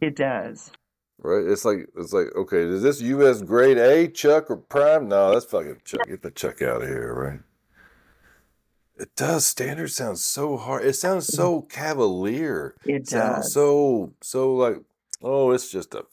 [0.02, 0.72] it does.
[1.20, 1.46] Right?
[1.46, 3.42] It's like it's like okay, is this U.S.
[3.42, 5.08] grade A Chuck or Prime?
[5.10, 6.08] No, that's fucking Chuck.
[6.08, 7.40] Get the Chuck out of here, right?
[9.00, 9.46] It does.
[9.46, 10.86] Standard sounds so hard.
[10.86, 12.76] It sounds so cavalier.
[12.86, 13.54] It sounds does.
[13.54, 14.78] so so like
[15.22, 16.06] oh, it's just a.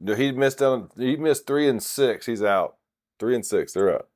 [0.00, 0.92] No, he missed out.
[0.96, 2.26] He missed three and six.
[2.26, 2.76] He's out.
[3.18, 3.72] Three and six.
[3.72, 4.08] They're out.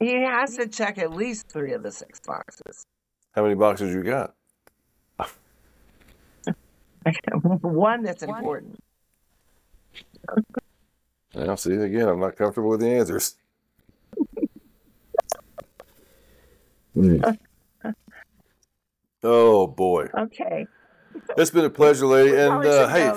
[0.00, 2.86] He has to check at least three of the six boxes.
[3.32, 4.34] How many boxes you got?
[7.62, 8.78] one that's important.
[11.34, 12.08] Now, see you again.
[12.08, 13.34] I'm not comfortable with the answers.
[19.22, 20.66] oh boy, Okay.
[21.36, 22.32] it's been a pleasure, lady.
[22.32, 23.12] We And uh, hey,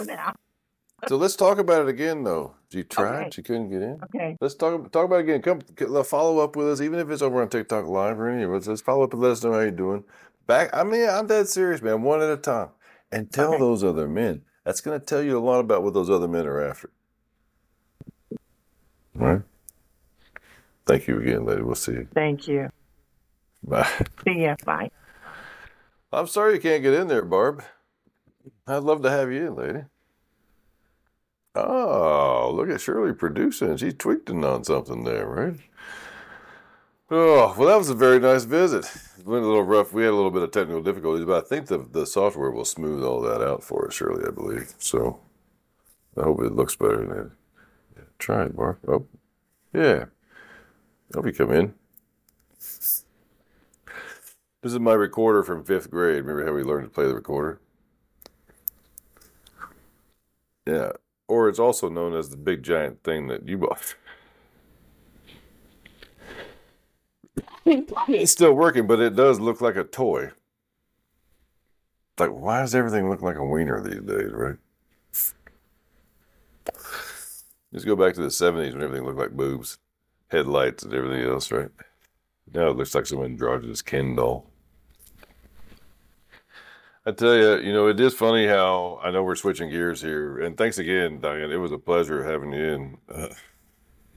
[1.07, 2.55] so let's talk about it again, though.
[2.71, 3.27] You tried.
[3.27, 3.29] Okay.
[3.37, 3.99] You couldn't get in.
[4.03, 4.37] Okay.
[4.41, 5.41] Let's talk talk about it again.
[5.41, 8.43] Come c- follow up with us, even if it's over on TikTok Live or any
[8.43, 8.67] of us.
[8.67, 10.03] Let's follow up and let us know how you're doing.
[10.45, 12.01] Back, I mean, I'm dead serious, man.
[12.03, 12.69] One at a time,
[13.11, 13.59] and tell Okay.
[13.59, 14.41] those other men.
[14.65, 16.91] That's going to tell you a lot about what those other men are after.
[19.19, 19.41] All right.
[20.85, 21.61] Thank you again, lady.
[21.61, 22.07] We'll see you.
[22.13, 22.69] Thank you.
[23.63, 23.87] Bye.
[24.23, 24.55] See ya.
[24.65, 24.91] Bye.
[26.11, 27.63] I'm sorry you can't get in there, Barb.
[28.65, 29.79] I'd love to have you in, lady.
[31.55, 33.77] Oh, look at Shirley producing.
[33.77, 35.59] She's tweaked in on something there, right?
[37.11, 38.85] Oh, well, that was a very nice visit.
[39.17, 39.93] It went a little rough.
[39.93, 42.65] We had a little bit of technical difficulties, but I think the, the software will
[42.65, 44.73] smooth all that out for us, Shirley, I believe.
[44.77, 45.19] So
[46.17, 47.31] I hope it looks better than that.
[48.17, 48.77] Try it, Barb.
[48.87, 49.05] Oh,
[49.73, 50.05] yeah.
[51.13, 51.73] Hope you come in.
[54.61, 56.25] This is my recorder from fifth grade.
[56.25, 57.61] Remember how we learned to play the recorder?
[60.67, 60.91] Yeah.
[61.27, 63.95] Or it's also known as the big giant thing that you bought.
[67.65, 70.31] it's still working, but it does look like a toy.
[72.17, 74.57] Like, why does everything look like a wiener these days, right?
[77.73, 79.77] Just go back to the 70s when everything looked like boobs,
[80.29, 81.69] headlights, and everything else, right?
[82.53, 84.49] Now it looks like some androgynous Ken doll.
[87.05, 90.39] I tell you, you know, it is funny how I know we're switching gears here.
[90.39, 91.51] And thanks again, Diane.
[91.51, 92.97] It was a pleasure having you in.
[93.11, 93.27] Uh,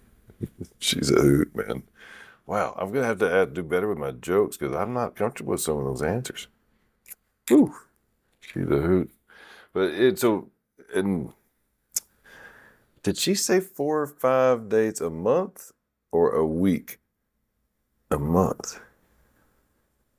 [0.78, 1.84] she's a hoot, man.
[2.46, 5.52] Wow, I'm gonna have to add, do better with my jokes because I'm not comfortable
[5.52, 6.48] with some of those answers.
[7.48, 7.74] Whew,
[8.40, 9.10] she's a hoot.
[9.72, 10.50] But it's so,
[10.94, 11.32] and
[13.02, 15.72] did she say four or five dates a month
[16.10, 16.98] or a week?
[18.10, 18.78] A month.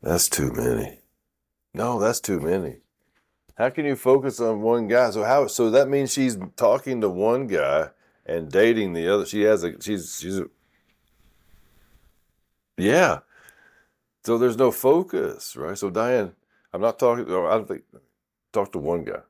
[0.01, 0.99] That's too many.
[1.73, 2.77] No, that's too many.
[3.55, 5.11] How can you focus on one guy?
[5.11, 5.47] So how?
[5.47, 7.89] So that means she's talking to one guy
[8.25, 9.25] and dating the other.
[9.25, 9.79] She has a.
[9.81, 10.39] She's she's.
[10.39, 10.47] A,
[12.77, 13.19] yeah.
[14.25, 15.77] So there's no focus, right?
[15.77, 16.33] So Diane,
[16.73, 17.25] I'm not talking.
[17.25, 17.83] I don't think.
[18.51, 19.21] Talk to one guy.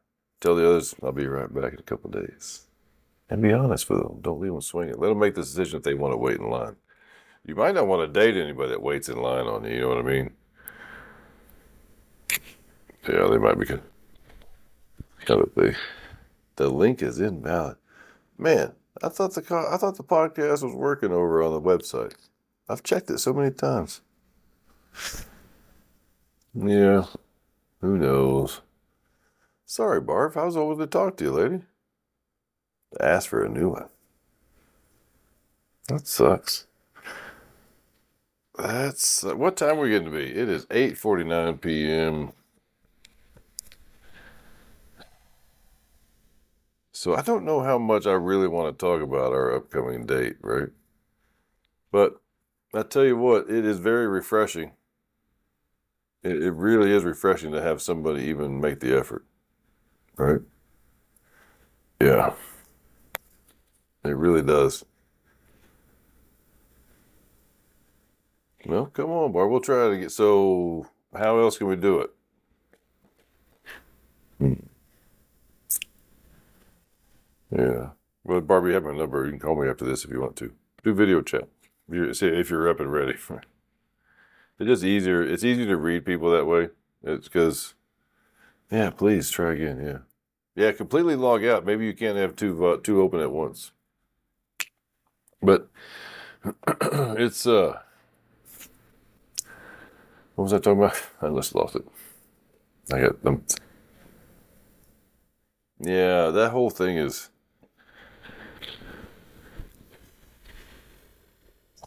[0.41, 2.66] Tell the others I'll be right back in a couple days.
[3.34, 4.20] And be honest with them.
[4.22, 4.94] Don't leave them swinging.
[5.00, 6.76] Let them make the decision if they want to wait in line.
[7.44, 9.72] You might not want to date anybody that waits in line on you.
[9.72, 10.34] You know what I mean?
[13.10, 13.82] Yeah, they might be good.
[15.26, 15.76] Kind of the
[16.58, 17.78] the link is invalid.
[18.38, 22.14] Man, I thought the co- I thought the podcast was working over on the website.
[22.70, 24.02] I've checked it so many times.
[26.54, 27.06] Yeah,
[27.82, 28.62] who knows?
[29.66, 30.38] Sorry, Barb.
[30.38, 31.62] I was over to talk to you, lady.
[33.00, 33.89] Ask for a new one.
[35.88, 36.68] That sucks.
[38.58, 40.26] That's what time are we getting to be?
[40.26, 42.34] It is eight forty nine p.m.
[46.91, 50.38] So I don't know how much I really want to talk about our upcoming date,
[50.41, 50.70] right?
[51.91, 52.22] But
[52.74, 54.72] I tell you what, it is very refreshing.
[56.24, 59.26] It, it really is refreshing to have somebody even make the effort,
[60.16, 60.39] right?
[62.00, 62.34] Yeah,
[64.04, 64.86] it really does.
[68.66, 69.51] Well, come on, Barb.
[69.51, 70.12] We'll try to get.
[70.12, 72.10] So, how else can we do it?
[74.39, 74.54] Hmm.
[77.51, 77.89] Yeah.
[78.24, 79.26] Well, Barbie, you have my number.
[79.26, 80.54] You can call me after this if you want to.
[80.84, 81.49] Do video chat.
[81.89, 83.16] If you're, if you're up and ready.
[84.60, 85.24] It's just easier.
[85.24, 86.70] It's easier to read people that way.
[87.04, 87.74] It's because,
[88.72, 89.84] yeah, please try again.
[89.84, 89.97] Yeah.
[90.56, 91.66] Yeah, completely log out.
[91.66, 93.72] Maybe you can't have two uh, two open at once.
[95.44, 95.68] But
[96.82, 97.80] it's uh
[100.36, 101.00] what was I talking about?
[101.22, 101.86] I just lost it.
[102.91, 103.46] I got them.
[105.80, 107.30] Yeah, that whole thing is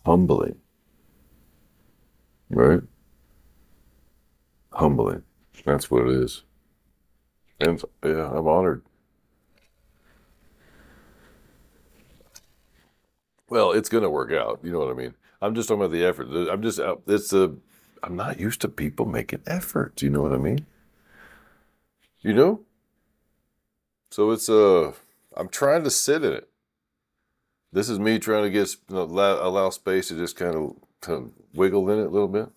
[0.04, 0.61] humbling.
[2.50, 2.80] Right?
[4.72, 5.22] Humbling.
[5.64, 6.44] That's what it is.
[7.61, 8.86] And yeah, I'm honored.
[13.49, 14.61] Well, it's going to work out.
[14.62, 15.14] You know what I mean?
[15.40, 16.28] I'm just talking about the effort.
[16.51, 17.55] I'm just, uh, it's a,
[18.03, 20.03] I'm not used to people making efforts.
[20.03, 20.66] You know what I mean?
[22.20, 22.61] You know?
[24.11, 24.92] So it's, uh,
[25.36, 26.49] I'm trying to sit in it.
[27.72, 30.76] This is me trying to get, allow, allow space to just kind of,
[31.55, 32.49] wiggle in it a little bit.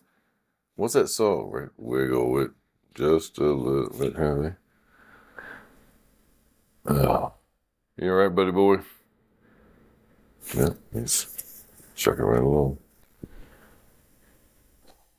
[0.75, 1.51] What's that song?
[1.51, 1.69] Right?
[1.77, 2.51] Wiggle it
[2.95, 4.53] just a little bit, honey.
[6.87, 7.33] Oh.
[7.97, 8.77] You all right, buddy boy?
[10.55, 11.27] Yeah, he's
[11.95, 12.77] chucking right along.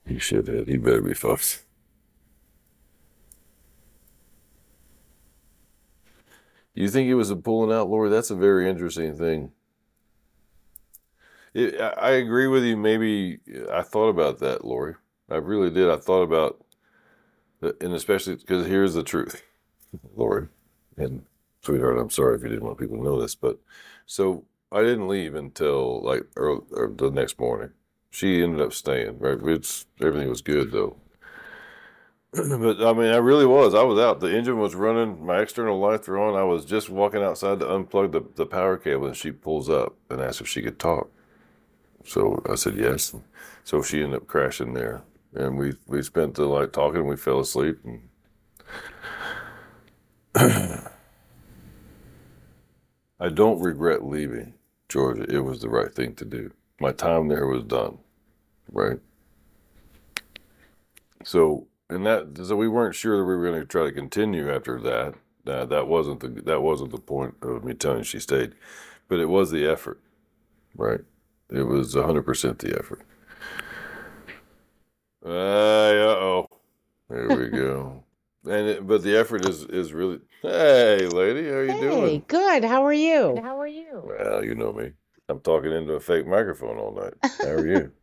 [0.07, 0.67] He should have.
[0.67, 1.63] He better be fucked.
[6.75, 8.11] You think he was pulling out, Lori?
[8.11, 9.53] That's a very interesting thing.
[11.53, 12.77] It, I agree with you.
[12.77, 13.41] Maybe
[13.71, 14.95] I thought about that, Lori.
[15.29, 15.91] I really did.
[15.91, 16.65] I thought about,
[17.61, 19.43] and especially because here's the truth,
[20.17, 20.49] Lori,
[20.97, 21.25] and
[21.63, 23.59] sweetheart, I'm sorry if you didn't want people to know this, but
[24.07, 27.71] so I didn't leave until like early, the next morning.
[28.11, 29.19] She ended up staying.
[29.19, 30.97] Right, it's everything was good though.
[32.33, 33.75] but I mean, I really was.
[33.75, 34.21] I was out.
[34.21, 35.25] The engine was running.
[35.25, 36.39] My external lights were on.
[36.39, 39.97] I was just walking outside to unplug the, the power cable, and she pulls up
[40.09, 41.11] and asks if she could talk.
[42.05, 43.15] So I said yes.
[43.65, 45.03] So she ended up crashing there,
[45.35, 47.01] and we we spent the night talking.
[47.01, 47.79] and We fell asleep.
[47.85, 48.03] And
[53.19, 54.55] I don't regret leaving
[54.91, 55.25] Georgia.
[55.29, 56.53] It was the right thing to do.
[56.81, 57.99] My time there was done,
[58.71, 58.99] right?
[61.25, 64.53] So, and that so we weren't sure that we were going to try to continue
[64.53, 65.15] after that.
[65.47, 68.55] Uh, that wasn't the that wasn't the point of me telling she stayed,
[69.09, 70.01] but it was the effort,
[70.77, 71.01] right?
[71.51, 73.03] It was hundred percent the effort.
[75.25, 76.47] Uh, oh,
[77.09, 78.05] there we go.
[78.51, 80.19] And it, but the effort is is really.
[80.43, 82.25] Hey, lady, how are you Hey, doing?
[82.27, 82.65] good.
[82.65, 83.39] How are you?
[83.41, 84.03] How are you?
[84.05, 84.91] Well, you know me.
[85.29, 87.15] I'm talking into a fake microphone all night.
[87.43, 87.93] How are you?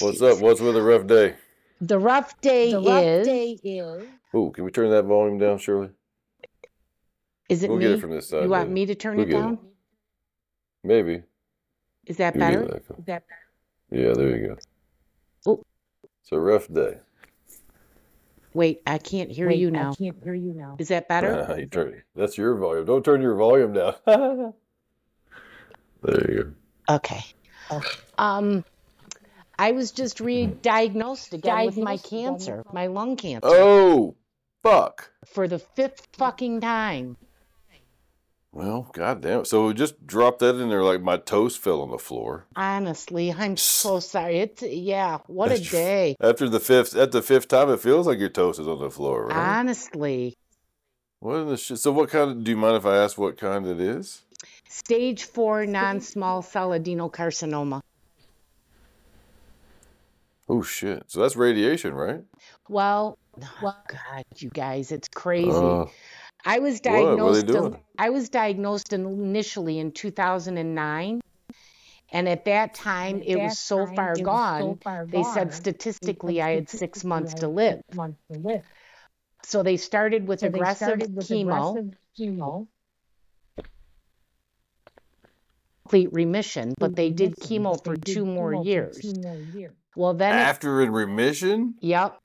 [0.00, 0.40] What's up?
[0.40, 1.36] What's with a rough day?
[1.80, 3.26] The rough day The rough is.
[3.26, 4.02] day is.
[4.36, 5.88] Ooh, can we turn that volume down, Shirley?
[7.48, 7.84] Is it We'll me?
[7.84, 8.42] get it from this side.
[8.44, 8.80] you want maybe.
[8.80, 9.40] me to turn We'll it get it.
[9.42, 9.58] down?
[10.82, 11.22] Maybe.
[12.06, 12.62] Is that You better?
[12.62, 12.96] it, Echo.
[12.98, 13.22] Is that
[13.90, 14.56] Yeah, there you go.
[16.24, 17.00] It's a rough day.
[18.54, 19.90] Wait, I can't hear Wait, you now.
[19.90, 20.76] I can't hear you now.
[20.78, 21.54] Is that better?
[21.58, 22.86] you turn, that's your volume.
[22.86, 23.94] Don't turn your volume down.
[24.06, 24.54] there
[26.30, 26.54] you
[26.88, 26.94] go.
[26.94, 27.20] Okay.
[27.70, 27.82] Oh.
[28.16, 28.64] Um,
[29.58, 33.46] I was just re-diagnosed again with my Diagnosed again with cancer, my- my lung cancer.
[33.50, 34.16] Oh,
[34.62, 35.10] fuck.
[35.26, 37.18] for the fifth fucking time.
[38.54, 39.44] Well, goddamn.
[39.46, 42.46] So we just dropped that in there like my toast fell on the floor.
[42.54, 44.38] Honestly, I'm so sorry.
[44.38, 46.14] It's yeah, what a day.
[46.20, 48.92] After the fifth, at the fifth time, it feels like your toast is on the
[48.92, 49.58] floor, right?
[49.58, 50.36] Honestly,
[51.18, 51.78] What in the shit?
[51.78, 52.44] So, what kind of?
[52.44, 54.22] Do you mind if I ask what kind it is?
[54.68, 57.80] stage four non-small cell adenocarcinoma.
[60.48, 61.04] Oh shit!
[61.08, 62.22] So that's radiation, right?
[62.68, 63.18] Well,
[63.62, 65.50] oh God, you guys, it's crazy.
[65.50, 65.86] Uh,
[66.44, 66.92] I was What?
[66.92, 67.46] What are they diagnosed.
[67.46, 67.80] doing?
[67.98, 71.20] I was diagnosed initially in 2009,
[72.12, 74.60] and at that time At it that was so time, far it was gone.
[74.60, 75.52] so far They said gone.
[75.52, 77.76] statistically They said I had six statistically months I to had live.
[77.86, 78.62] six months to live.
[79.44, 82.66] So they started with So they aggressive started with chemo, aggressive chemo,
[85.84, 88.98] complete remission, but they did chemo for two more years.
[88.98, 89.72] Two more years.
[89.96, 91.74] Well, then after in remission?
[91.80, 92.18] yep.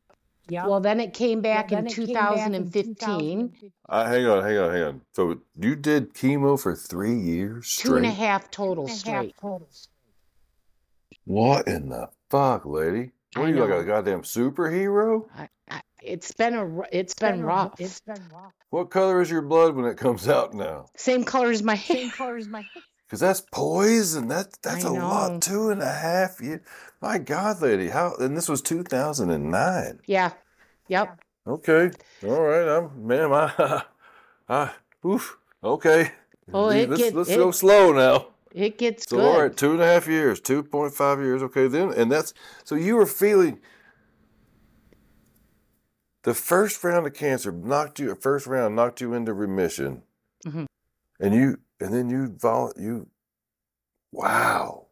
[0.49, 0.67] Yeah.
[0.67, 3.71] Well, then it came back then in it came back in 2015, 2015.
[3.87, 5.01] Uh, hang on, hang on, hang on.
[5.13, 8.17] So you did chemo for three years two and a straight?
[8.25, 9.87] half total Two and a half straight.
[11.25, 13.11] What in the fuck, lady?
[13.35, 13.79] What I are you like know.
[13.79, 15.25] a goddamn superhero?
[15.35, 17.79] I, I, it's been a ru- it's been been a- rough.
[17.79, 18.53] It's been rough.
[18.71, 20.87] What color is your blood when it comes out now?
[20.97, 21.97] Same color as my hair.
[21.97, 22.83] Same color as my hair.
[23.11, 23.41] Same color as my hair.
[23.41, 24.27] Because that's poison.
[24.27, 25.41] That that's a lot.
[25.41, 26.61] Two and a half years.
[27.01, 28.15] My God, lady, how?
[28.19, 29.99] And this was 2009.
[30.05, 30.31] Yeah.
[30.87, 31.19] Yep.
[31.47, 31.91] Okay,
[32.27, 32.67] all right.
[32.77, 33.33] I'm, ma'am.
[33.33, 33.83] I,
[34.49, 34.71] I,
[35.05, 35.37] oof.
[35.63, 36.11] Okay.
[36.53, 38.27] Oh, it let's get- let's it- go slow now.
[38.51, 39.25] It gets So good.
[39.25, 41.43] all right, two and a half years, two point five years.
[41.43, 42.33] Okay, then, and that's
[42.63, 43.59] so you were feeling
[46.23, 48.15] the first round of cancer knocked you.
[48.15, 50.01] First round knocked you into remission,
[50.45, 50.65] mm-hmm.
[51.19, 53.07] and you and then you vol you.
[54.11, 54.87] Wow.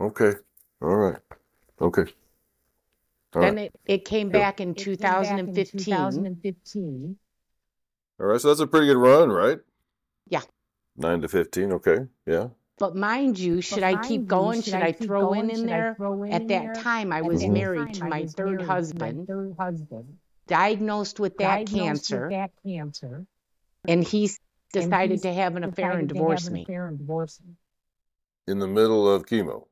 [0.00, 0.32] Okay.
[0.80, 1.18] All right.
[1.80, 2.04] Okay.
[3.34, 3.64] All Then right.
[3.66, 5.80] it, it came back in It came back in 2015.
[5.80, 7.16] 2015.
[8.20, 8.40] All right.
[8.40, 9.58] So that's a pretty good run, right?
[10.28, 10.42] Yeah.
[10.96, 11.72] Nine to fifteen.
[11.72, 12.06] Okay.
[12.26, 12.48] Yeah.
[12.78, 14.62] But mind you, should But I keep you, going?
[14.62, 15.50] should Should I I throw in going?
[15.50, 15.96] in Should there?
[16.26, 16.74] in At that there?
[16.74, 21.20] time, I At was that married to my third married my husband, third husband, diagnosed
[21.20, 23.26] with that diagnosed with cancer, that cancer,
[23.86, 26.46] and he s- and decided he's to have an affair and decided to have divorce
[26.46, 26.62] an me.
[26.62, 27.54] affair and divorce me.
[28.46, 29.66] In the middle of chemo.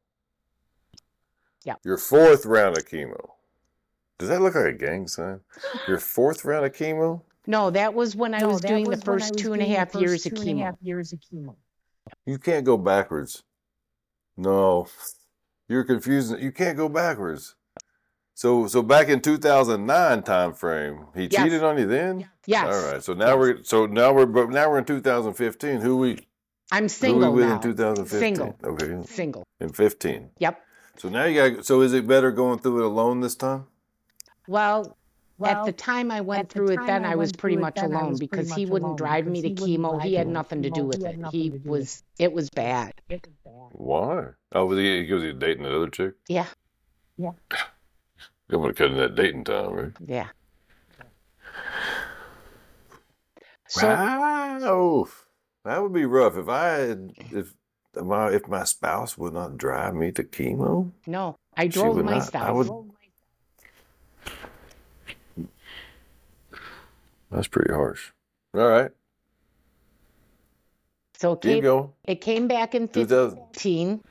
[1.64, 1.74] Yeah.
[1.84, 3.30] Your fourth round of chemo.
[4.18, 5.40] Does that look like a gang sign?
[5.88, 7.22] Your fourth round of chemo?
[7.46, 9.42] No, that was when I No, was that doing the was when I first was
[9.42, 10.76] two and a doing the half first years of two chemo.
[10.82, 11.54] years of chemo.
[12.24, 13.42] You can't go backwards.
[14.36, 14.86] No.
[15.68, 16.40] You're confusing.
[16.40, 17.54] You can't go backwards.
[18.36, 21.42] So so back in 2009 time frame, he Yes.
[21.42, 22.28] cheated on you then?
[22.44, 23.02] Yes, All right.
[23.02, 25.80] So now we're so now we're but now we're in 2015.
[25.80, 26.18] Who we
[26.70, 27.54] I'm single who we single with now.
[27.56, 28.20] in 2015?
[28.20, 28.56] Single.
[28.62, 29.02] Okay.
[29.06, 29.42] Single.
[29.58, 30.30] In 15.
[30.38, 30.60] Yep.
[30.98, 33.68] So now you got so is it better going through it alone this time?
[34.46, 34.98] Well,
[35.42, 38.10] at the time I went through it then, I I was pretty much then, alone
[38.10, 40.00] was pretty because he wouldn't alone drive me to he chemo.
[40.02, 41.26] He had nothing to do with had it.
[41.32, 42.92] He to with was, it was bad.
[43.08, 43.70] it was bad.
[43.72, 44.24] Why?
[44.52, 46.14] Oh, was he because he was dating that other chick?
[46.28, 46.46] Yeah.
[47.18, 47.30] Yeah,
[48.50, 49.92] I'm gonna cut in that dating time, right?
[50.06, 50.28] yeah.
[53.68, 55.08] So, wow,
[55.64, 56.96] that would be rough if I
[57.36, 57.54] if
[58.00, 60.92] my if my spouse would not drive me to chemo.
[61.06, 62.32] no, I drove would not.
[62.34, 62.70] I would-
[67.30, 68.12] That's pretty harsh.
[68.54, 68.90] All right,
[71.18, 73.38] So it came, it came back in 2000.
[73.52, 74.02] 15.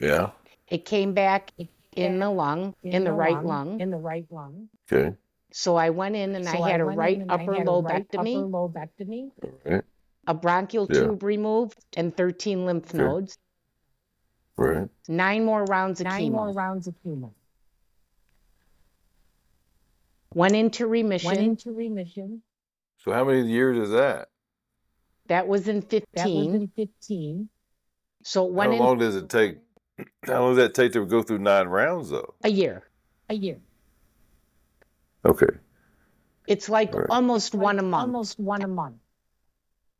[0.00, 0.30] Yeah.
[0.68, 1.52] It came back
[1.96, 3.80] in the lung, in the right lung, lung.
[3.80, 4.68] In the right lung.
[4.92, 5.16] Okay.
[5.52, 7.66] So I went in and So I had a went right and I upper had
[7.66, 9.84] a right lobectomy, upper lobectomy, All right.
[10.26, 11.00] a bronchial Yeah.
[11.00, 12.98] tube removed, and 13 lymph Okay.
[12.98, 13.38] nodes.
[14.56, 14.88] Right.
[15.08, 16.32] Nine more rounds of nine chemo.
[16.32, 17.32] more rounds of chemo.
[20.34, 21.26] Went into remission.
[21.28, 22.42] Went into remission.
[22.98, 24.28] So how many years is that?
[25.26, 26.54] that was in That was 15.
[26.54, 27.48] in 15.
[28.24, 29.58] So it went how in long does it take?
[30.26, 32.34] How long does that take to go through nine rounds, though?
[32.42, 32.82] a year.
[33.28, 33.58] A year.
[35.24, 35.46] Okay.
[36.46, 37.06] It's like Right.
[37.08, 38.96] almost one a month, Almost one a month.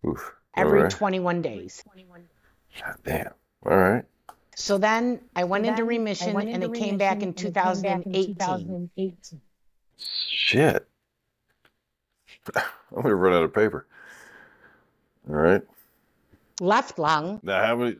[0.06, 0.34] Oof.
[0.54, 0.90] Every right.
[0.90, 1.82] 21 days.
[2.80, 3.32] God damn.
[3.64, 4.04] All right.
[4.56, 7.22] So then I went So into then I remission went and it into came back
[7.22, 8.34] in remission and it came back in 2018.
[8.34, 9.40] 2018.
[9.96, 10.86] Shit.
[12.54, 13.86] I'm gonna run out of paper.
[15.28, 15.62] All right.
[16.60, 17.40] Left lung.
[17.42, 17.96] Now how many?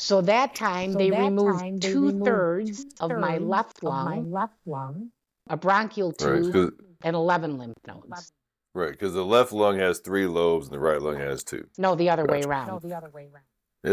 [0.00, 3.44] So that time So they that removed time they two removed thirds of my two-thirds
[3.44, 5.10] left of my lung, left lung.
[5.50, 6.70] a bronchial tube, Because
[7.02, 8.32] and 11 lymph nodes.
[8.74, 8.92] Right.
[8.92, 11.66] Because the left lung has three lobes and the right lung has two.
[11.78, 12.46] No, the other way Gotcha.
[12.48, 12.82] No, around.
[12.82, 13.42] the other way around.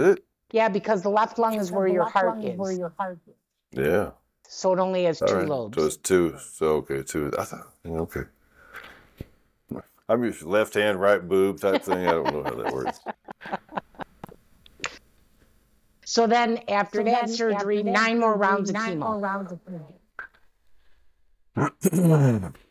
[0.04, 0.24] Is it?
[0.52, 2.58] Yeah, because the left lung is where your left heart lung is.
[2.60, 3.34] where your heart is.
[3.72, 4.12] Yeah.
[4.48, 5.48] So it only has All two right.
[5.50, 5.76] lobes.
[5.76, 6.38] So it's two.
[6.38, 7.32] So okay, two.
[7.40, 7.74] I thought.
[7.84, 8.22] Okay.
[10.08, 12.06] I'm used to left hand, right boob type thing.
[12.06, 13.00] I don't know how that works.
[16.06, 19.00] So then after So that then surgery, after that nine more surgery, rounds of nine
[19.00, 19.22] more chemo.
[19.22, 19.94] rounds of chemo.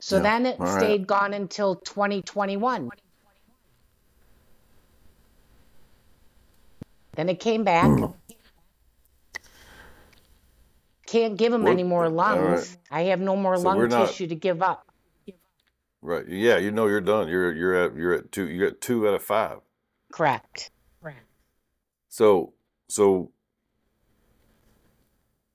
[0.00, 0.78] So Yeah, then it all right.
[0.80, 2.90] stayed gone until 2021.
[7.14, 7.86] Then it came back.
[11.06, 12.50] Can't give him Well, any more all right.
[12.56, 12.76] lungs.
[12.90, 14.86] I have no more So lung we're not- tissue to give up.
[16.00, 16.26] Right.
[16.26, 16.56] Yeah.
[16.56, 17.28] You know you're done.
[17.28, 18.48] You're you're at you're at two.
[18.48, 19.58] You got two out of five.
[20.12, 20.70] Correct.
[21.02, 21.26] Correct.
[22.08, 22.52] So
[22.88, 23.32] so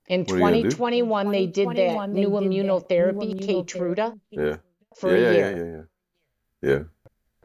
[0.08, 0.70] In What are you gonna do?
[0.70, 4.56] 2021, they did that they new did immunotherapy, immunotherapy, Keytruda, yeah.
[4.96, 5.50] for yeah, a yeah, year.
[5.50, 5.82] yeah, yeah, yeah.
[6.78, 6.82] Yeah.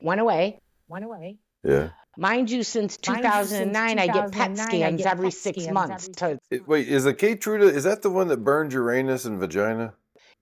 [0.02, 0.60] Went away.
[0.88, 1.38] Went away.
[1.64, 1.90] Yeah.
[2.18, 5.74] Mind you, since Mind since 2009, I get PET scans get every PET six scans
[5.74, 6.10] months.
[6.22, 9.40] every To It- wait, is the Keytruda is that the one that burns Uranus and
[9.40, 9.94] vagina?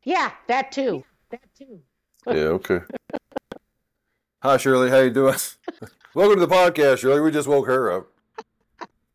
[0.03, 1.03] yeah, that too.
[1.29, 1.81] That too.
[2.27, 2.55] Yeah.
[2.59, 2.81] Okay.
[4.43, 5.35] Hi Shirley, how you doing?
[6.13, 7.21] Welcome to the podcast, Shirley.
[7.21, 8.07] We just woke her up.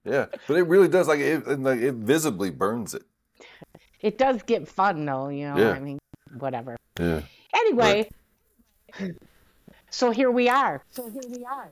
[0.05, 3.03] Yeah, but it really does like it, it, like, it visibly burns it.
[4.01, 5.59] It does get fun though, you know.
[5.59, 5.70] Yeah.
[5.72, 5.99] I mean,
[6.38, 6.76] whatever.
[6.99, 7.22] Yeah.
[7.55, 8.09] Anyway,
[9.90, 11.70] so here we are, So here we are.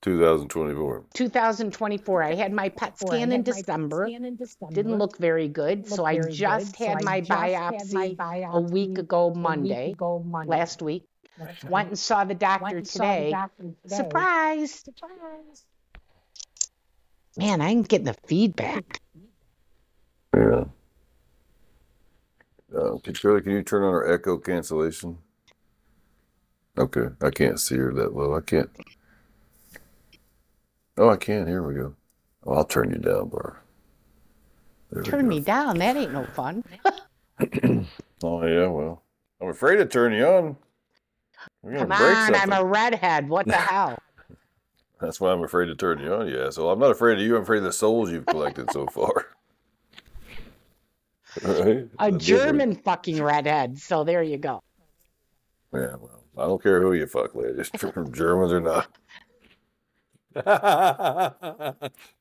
[0.00, 1.04] 2024.
[1.12, 2.22] 2024.
[2.22, 4.06] I had my PET scan in my December.
[4.08, 4.74] scan in December.
[4.74, 6.76] Didn't look very good, so Looked I just good.
[6.78, 10.48] So had I my just had biopsy a week ago a week ago Monday.
[10.48, 11.07] last week.
[11.40, 13.30] Last Went and saw the doctor and the today.
[13.30, 13.96] doctor today.
[13.96, 14.72] Surprise!
[14.74, 15.64] Surprise.
[17.36, 19.00] Man, I'm getting the feedback.
[20.36, 20.64] Yeah.
[22.76, 25.18] Uh, can- Shirley, can you turn on our echo cancellation?
[26.76, 28.36] Okay, I can't see her that low.
[28.36, 28.70] I can't.
[30.96, 31.46] Oh, I can.
[31.46, 31.94] Here we go.
[32.46, 33.62] I'll turn you down, Bar.
[35.04, 35.78] Turn me down.
[35.78, 36.64] That ain't no fun.
[38.20, 39.04] Oh yeah, well,
[39.40, 40.56] I'm afraid to turn you on.
[41.62, 43.28] We're gonna Come on, I'm a redhead.
[43.28, 43.98] What the hell?
[45.00, 46.28] That's why I'm afraid to turn you on.
[46.28, 47.36] Yeah, so I'm not afraid of you.
[47.36, 49.26] I'm afraid of the souls you've collected so far.
[51.44, 51.54] Right?
[51.60, 51.86] A The
[52.18, 53.78] different- German fucking redhead.
[53.78, 54.62] So there you go.
[55.72, 57.70] Yeah, well, I don't care who you fuck, ladies,
[58.10, 58.88] Germans or not.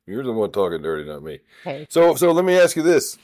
[0.06, 1.40] You're the one talking dirty, not me.
[1.66, 1.88] Okay.
[1.90, 3.18] So, so let me ask you this: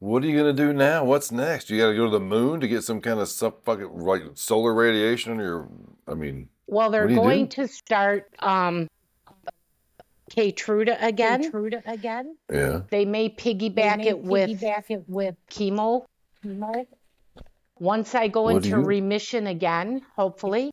[0.00, 1.04] What are you gonna do now?
[1.04, 1.68] What's next?
[1.70, 4.22] You got to go to the moon to get some kind of some fucking like
[4.34, 5.68] solar radiation on your.
[6.08, 7.66] I mean, Well, they're What do you going do?
[7.66, 8.88] to start um
[10.30, 11.44] Keytruda again.
[11.44, 12.36] Intrude again.
[12.50, 12.80] yeah.
[12.88, 16.04] They may They piggyback may it with piggyback it with chemo.
[16.44, 16.86] chemo.
[17.78, 20.72] Once I go What into you- remission again, hopefully,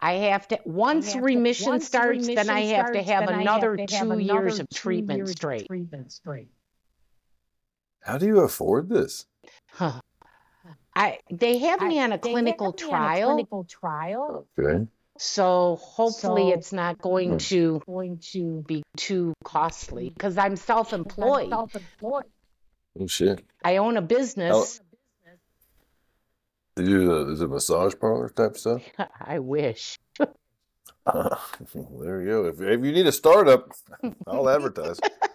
[0.00, 0.60] I have to.
[0.64, 3.40] Once I have to- remission once starts, then I remission have to have then I
[3.40, 5.66] another to have two years another of two treatment years of straight.
[5.66, 6.48] Treatment straight.
[8.04, 9.26] How do you afford this?
[9.72, 10.00] Huh.
[10.94, 14.86] I they have me I- on a clinical me on a trial, clinical trial Okay.
[15.18, 17.36] so hopefully So- it's not going Hmm.
[17.38, 21.48] to going to be too costly because I'm I'm self-employed.
[21.50, 22.24] self-employed.
[23.00, 23.44] Oh shit.
[23.64, 24.80] I own a business.
[26.76, 27.12] Did you?
[27.12, 28.82] Uh, is it a massage parlor type stuff?
[29.20, 29.96] I wish.
[30.18, 30.28] there
[32.22, 32.44] you go.
[32.46, 33.72] If, if you need a startup,
[34.26, 34.98] I'll advertise.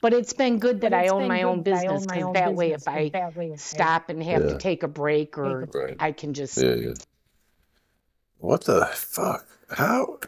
[0.00, 2.26] But it's been good that I own my good own I business own my because
[2.26, 4.48] own that way, business, if 'cause I that way if I stop and have Yeah.
[4.52, 5.96] to take a break or Right.
[5.98, 6.94] I can just Yeah, yeah.
[8.38, 9.46] What the fuck?
[9.70, 10.20] How?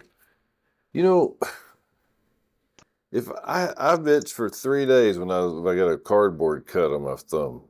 [0.92, 1.36] You know,
[3.12, 6.92] if I I've itched for three days when I was, I got a cardboard cut
[6.92, 7.62] on my thumb.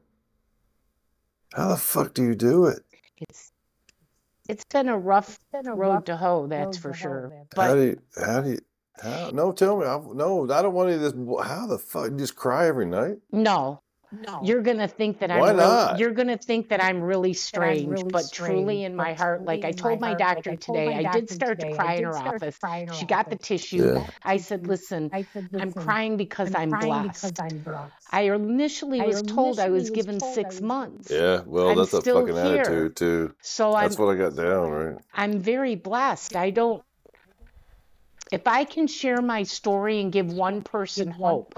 [1.54, 2.84] How the fuck do you do it?
[3.20, 3.52] it's
[4.48, 7.30] it's been a rough Been a road rough to hoe, that's for sure.
[7.30, 8.02] that's how But do you?
[8.16, 8.58] How do you?
[9.02, 9.30] How?
[9.32, 9.86] No, tell me.
[9.86, 11.46] I, no, I don't want any of this.
[11.46, 12.10] How the fuck?
[12.10, 13.16] You just cry every night?
[13.32, 13.80] no,
[14.10, 14.40] No.
[14.42, 15.98] you're gonna think that I'm Why real- not?
[15.98, 19.72] you're gonna think that I'm really strange, really but truly in my heart, like I
[19.72, 21.94] told my my heart, like doctor I told today, I did start today, to cry
[21.96, 22.56] in her office.
[22.62, 23.84] her She got the tissue.
[23.96, 24.06] Yeah.
[24.24, 27.34] I said, listen, I said, I'm crying because I'm I'm, crying blessed.
[27.36, 27.92] because I'm blessed.
[28.10, 31.10] I initially I was told I was was given told I six months.
[31.10, 31.42] Yeah.
[31.44, 32.62] Well, I'm that's a fucking here.
[32.62, 33.34] attitude too.
[33.42, 34.96] So I'm That's what I got down right.
[35.12, 36.34] I'm very blessed.
[36.34, 36.82] I don't
[38.32, 41.54] if I can share my story and give one person Give one hope.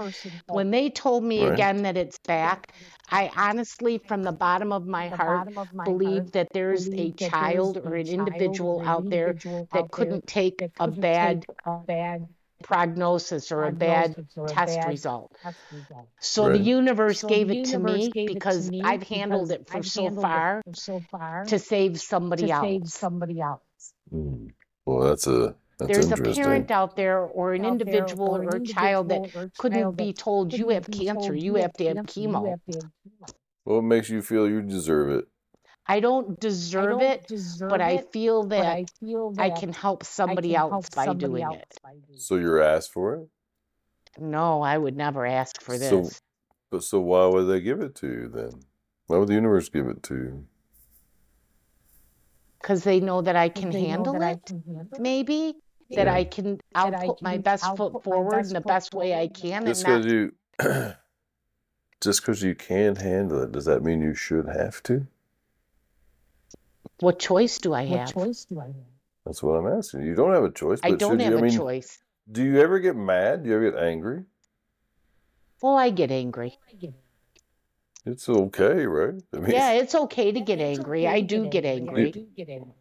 [0.47, 1.53] When they told me Right.
[1.53, 2.73] again that it's back,
[3.09, 6.89] I honestly, from the bottom of my the heart, of my believe heart, that there's
[6.97, 10.27] a that child a or an child individual or out there individual that there couldn't
[10.27, 12.27] take that a couldn't bad take a bad
[12.63, 15.31] prognosis or a bad or a test bad result.
[15.43, 16.09] test result.
[16.19, 16.53] So Right.
[16.53, 19.49] the universe So gave the it to me gave it to because me I've handled
[19.49, 22.93] because it for I've so far so far to save to somebody save else.
[22.93, 23.93] somebody else.
[24.13, 24.51] Mm.
[24.85, 25.55] Well, that's a
[25.87, 29.51] that's There's a parent out there or an individual or or a child that individual
[29.57, 31.95] couldn't child be that told you couldn't have be cancer, told you have to have
[31.97, 32.49] cancer, you chemo.
[32.49, 33.33] have to have chemo.
[33.63, 35.25] What makes you feel you deserve it?
[35.87, 39.49] I don't I deserve don't it, deserve but I feel that I feel that I
[39.49, 41.79] can help somebody can help else by somebody doing else it.
[41.83, 43.27] by doing So you're asked for it.
[44.19, 46.21] No, I would never ask for So- this.
[46.69, 48.51] But so why would they give it to you then?
[49.07, 50.45] Why would the universe give it to you?
[52.61, 55.01] Because they know that I can handle that I can handle it.
[55.01, 55.55] maybe.
[55.93, 56.13] That Yeah.
[56.13, 59.31] I can, I'll put my best I'll foot forward in the best way I forward
[59.31, 60.33] in the can and Just because you,
[62.01, 65.07] just because you can handle it, does that mean you should have to?
[66.99, 68.07] What choice do I What have?
[68.07, 68.75] choice do I have?
[69.25, 70.03] That's what I'm asking.
[70.03, 70.79] You don't have a choice.
[70.83, 71.37] I don't have you?
[71.37, 71.99] I a mean, choice.
[72.31, 73.43] do you ever get mad?
[73.43, 74.25] Do you ever get angry?
[75.61, 76.59] Well, I get angry.
[78.05, 79.21] It's okay, right?
[79.33, 81.07] I mean, Yeah, it's okay to get angry.
[81.07, 82.11] okay I do get I angry.
[82.11, 82.73] do get angry.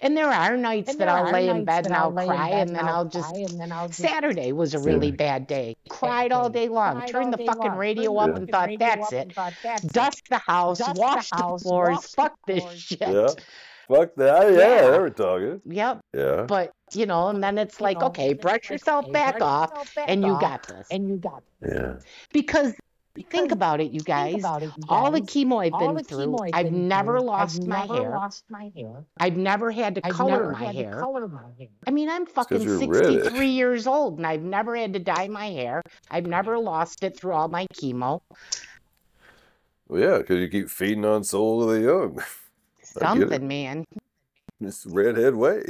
[0.00, 2.48] And there are nights And that I'll lay in bed and I'll lay in cry
[2.50, 4.84] and then I'll just cry and then I'll just Saturday was a Yeah.
[4.84, 5.76] really bad day.
[5.88, 6.96] Cried all day long.
[6.98, 9.16] cried Turned the fucking long, radio turned up and thought, that's it.
[9.22, 9.92] and thought, that's it.
[9.92, 13.00] Dust the house, Dust wash the house, floors, wash the fuck this shit.
[13.00, 13.28] Yeah.
[13.88, 14.52] Fuck that.
[14.52, 14.90] Yeah, Yeah.
[14.90, 15.62] they were talking.
[15.64, 16.00] Yep.
[16.14, 16.42] Yeah.
[16.46, 19.94] But, you know, and then it's You like, know, okay, brush yourself back off yourself
[19.94, 20.86] back and you got this.
[20.90, 21.72] And you got it.
[21.74, 21.94] Yeah.
[22.32, 22.74] Because
[23.22, 24.34] think about it, you Think guys.
[24.40, 27.18] about it, you All the chemo I've All been the through, I've I've been never
[27.18, 28.10] through, lost I've my never hair.
[28.10, 29.04] lost my hair.
[29.18, 31.00] I've never had to color never my had to hair.
[31.00, 31.68] color my hair.
[31.86, 33.24] I mean, I'm fucking you're reddish.
[33.24, 35.82] 63 years old and I've never had to dye my hair.
[36.10, 38.20] I've never lost it through all my chemo.
[39.88, 42.18] Well, yeah, because you keep feeding on soul of the young.
[43.00, 43.30] I get it.
[43.30, 43.84] Something, man.
[44.60, 45.62] It's the redhead way.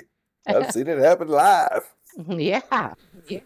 [0.47, 1.93] I've seen it happen live.
[2.27, 2.95] Yeah.
[3.29, 3.41] Yeah.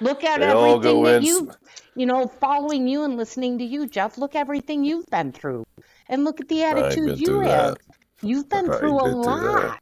[0.00, 1.50] Look at They everything that you,
[1.94, 4.18] you know, following you and listening to you, Jeff.
[4.18, 5.66] Look everything you've been through,
[6.08, 7.74] and look at the I ain't been attitude you have.
[7.74, 7.78] that.
[8.22, 9.80] You've been through a through lot.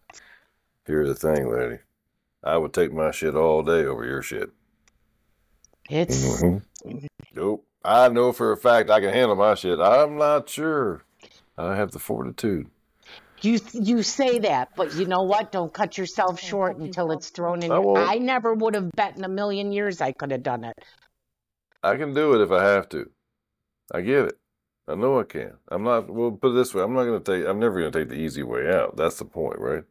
[0.86, 1.78] Here's the thing, lady.
[2.44, 4.50] I would take my shit all day over your shit.
[5.90, 7.06] It's mm-hmm.
[7.34, 7.66] Nope.
[7.84, 9.78] I know for a fact I can handle my shit.
[9.78, 11.04] I'm not sure.
[11.56, 12.68] I have the fortitude.
[13.46, 15.52] You you say that, but you know what?
[15.52, 17.70] Don't cut yourself short until it's thrown in.
[17.72, 17.98] I won't.
[17.98, 20.74] I never would have bet in a million years I could have done it.
[21.82, 23.10] I can do it if I have to.
[23.92, 24.38] I get it.
[24.88, 25.52] I know I can.
[25.68, 26.08] I'm not.
[26.10, 27.48] Well, put it this way: I'm not going to take.
[27.48, 28.96] I'm never going to take the easy way out.
[28.96, 29.84] That's the point, right?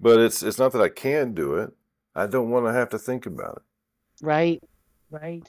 [0.00, 1.72] But it's it's not that I can do it.
[2.14, 4.62] I don't want to have to think about it, Right?
[5.10, 5.42] Right.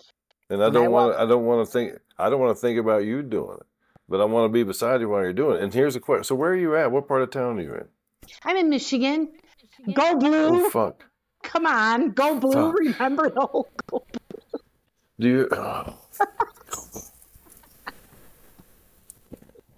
[0.49, 1.09] and I don't want.
[1.09, 1.93] want- I don't want to think.
[2.17, 3.65] I don't want to think about you doing it.
[4.07, 5.63] But I want to be beside you while you're doing it.
[5.63, 6.91] And here's the question: So where are you at?
[6.91, 7.85] What part of town are you in?
[8.43, 9.29] I'm in Michigan.
[9.93, 10.65] Go blue.
[10.65, 11.05] Oh fuck!
[11.43, 12.11] Come on.
[12.11, 12.71] Go blue.
[12.71, 12.79] Fuck.
[12.79, 14.03] Remember the whole go
[15.19, 15.49] Do you?
[15.51, 15.97] Oh.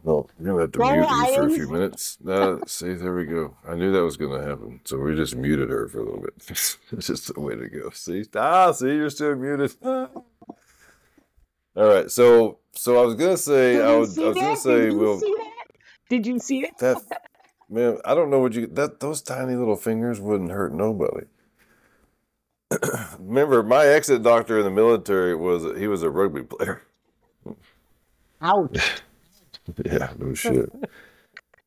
[0.07, 2.17] Well, you're gonna have to Go mute you for a few minutes.
[2.25, 3.57] Uh, see, there we go.
[3.67, 6.33] I knew that was gonna happen, so we just muted her for a little bit.
[6.47, 7.89] it's just the way to go.
[7.89, 9.75] See, ah, see, you're still muted.
[11.77, 14.85] All right, so so I was gonna say, Did I was, I was gonna say,
[14.85, 15.67] Did you well, see that?
[16.09, 16.77] Did you see it?
[16.79, 16.97] that
[17.69, 21.27] man, I don't know what you that those tiny little fingers wouldn't hurt nobody.
[23.19, 26.81] Remember, my exit doctor in the military was he was a rugby player.
[28.41, 29.01] Ouch.
[29.85, 30.69] Yeah, no shit.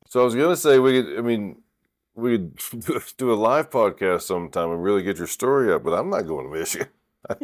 [0.08, 1.18] so I was gonna say we could.
[1.18, 1.60] I mean,
[2.14, 2.58] we could
[3.18, 5.84] do a live podcast sometime and really get your story up.
[5.84, 6.88] But I'm not going to Michigan.
[7.28, 7.34] I,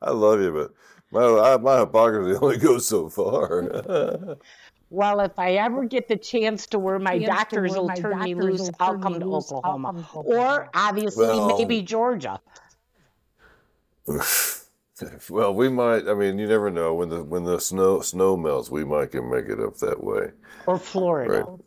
[0.00, 0.72] I love you, but
[1.12, 4.36] my my hypocrisy only goes so far.
[4.92, 8.20] Well, if I ever get the chance to where my Chance doctors will my turn
[8.20, 10.06] me loose, will I'll come to loose, I'll Oklahoma.
[10.12, 12.38] Or obviously Well- maybe Georgia.
[15.30, 16.06] well, we might.
[16.06, 18.70] I mean, you never know when the when the snow snow melts.
[18.70, 20.32] We might can make it up that way.
[20.66, 21.44] Or Florida.
[21.44, 21.58] Right.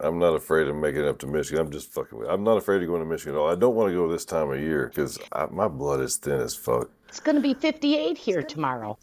[0.00, 1.64] I'm not afraid of making it up to Michigan.
[1.64, 2.18] I'm just fucking.
[2.18, 3.48] With, I'm not afraid of going to Michigan at all.
[3.48, 5.18] I don't want to go this time of year because
[5.50, 6.90] my blood is thin as fuck.
[7.08, 8.98] It's going to be 58 here tomorrow.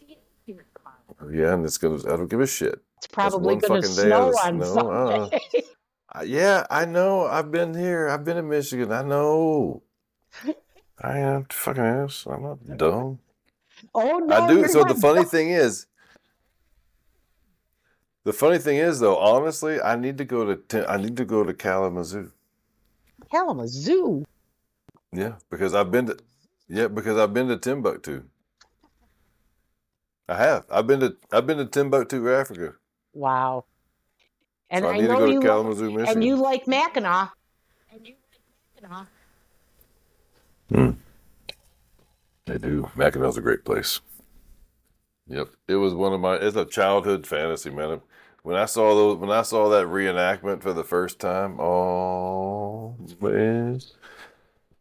[1.30, 1.98] Yeah, and it's gonna.
[2.12, 2.80] I don't give a shit.
[2.98, 4.62] It's probably going to snow on.
[4.62, 5.38] Sunday.
[6.14, 7.24] Uh, yeah, I know.
[7.24, 8.06] I've been here.
[8.06, 8.92] I've been in Michigan.
[8.92, 9.82] I know.
[11.00, 12.26] I am fucking ass.
[12.30, 13.18] I'm not dumb.
[13.94, 14.36] oh, no.
[14.36, 14.68] I do.
[14.68, 15.86] So the funny thing is,
[18.24, 21.44] the funny thing is though, honestly, I need to go to I need to go
[21.44, 22.30] to Kalamazoo.
[23.30, 24.24] Kalamazoo.
[25.12, 26.18] Yeah, because I've been to
[26.68, 28.22] yeah because I've been to Timbuktu.
[30.28, 30.64] I have.
[30.70, 32.74] I've been to I've been to Timbuktu, Africa.
[33.12, 33.64] Wow.
[34.70, 36.08] And so I, I, need to know go to you Kalamazoo, Michigan.
[36.08, 37.32] and you like Mackinac.
[40.70, 40.90] Hmm.
[42.48, 42.90] I do.
[42.96, 44.00] Mackinac's a great place.
[45.28, 46.34] Yep, it was one of my.
[46.36, 48.00] It's a childhood fantasy, man.
[48.42, 53.80] When I saw those, when I saw that reenactment for the first time, oh man,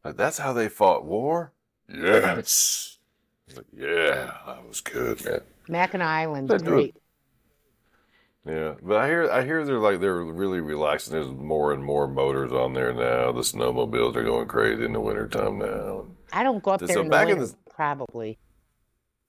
[0.03, 1.51] Like, that's how they fought war.
[1.87, 2.97] Yes,
[3.55, 5.41] Like, yeah, that was good, man.
[5.67, 6.95] Mackinac Island's They great.
[8.47, 11.13] Yeah, but I hear I hear they're like they're really relaxing.
[11.13, 13.31] There's more and more motors on there now.
[13.31, 16.07] The snowmobiles are going crazy in the wintertime now.
[16.33, 18.39] I don't go up So there in the back in the- probably.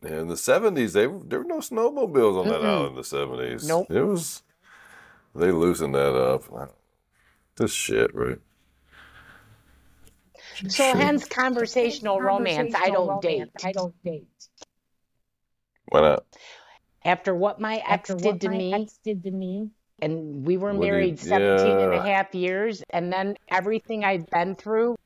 [0.03, 2.65] In the seventies, they there were no snowmobiles on that Mm-mm.
[2.67, 2.89] island.
[2.91, 3.87] In the seventies, Nope.
[3.91, 4.43] It was
[5.35, 6.45] they loosened that up.
[7.57, 8.39] This shit, right?
[10.69, 10.97] So Shit.
[10.97, 12.75] hence conversational romance.
[12.77, 13.49] I don't date.
[13.65, 14.27] I don't date.
[15.89, 16.25] Why not?
[17.05, 20.45] After what my ex After did what to my me, ex did to me, and
[20.47, 24.29] we were What do you- married 17 and a half years, and then everything I've
[24.31, 24.97] been through,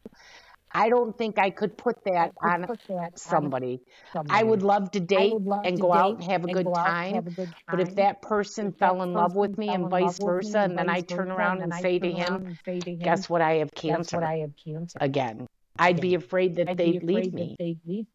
[0.77, 3.81] I don't think I could put that I on put that on somebody.
[4.12, 4.39] somebody.
[4.39, 6.66] I would love to date love and to go out and have a and good
[6.66, 7.14] go out time.
[7.14, 9.89] have a good But if that person If that fell in love with me and
[9.89, 12.12] vice love with me versa, and then I turn around and and I say to
[12.12, 13.41] him, and say to him, guess what?
[13.41, 14.27] I have guess cancer what?
[14.27, 14.99] I have cancer.
[15.01, 15.47] again.
[15.79, 17.57] I'd be afraid that I'd they'd afraid leave me.
[17.59, 18.07] they'd leave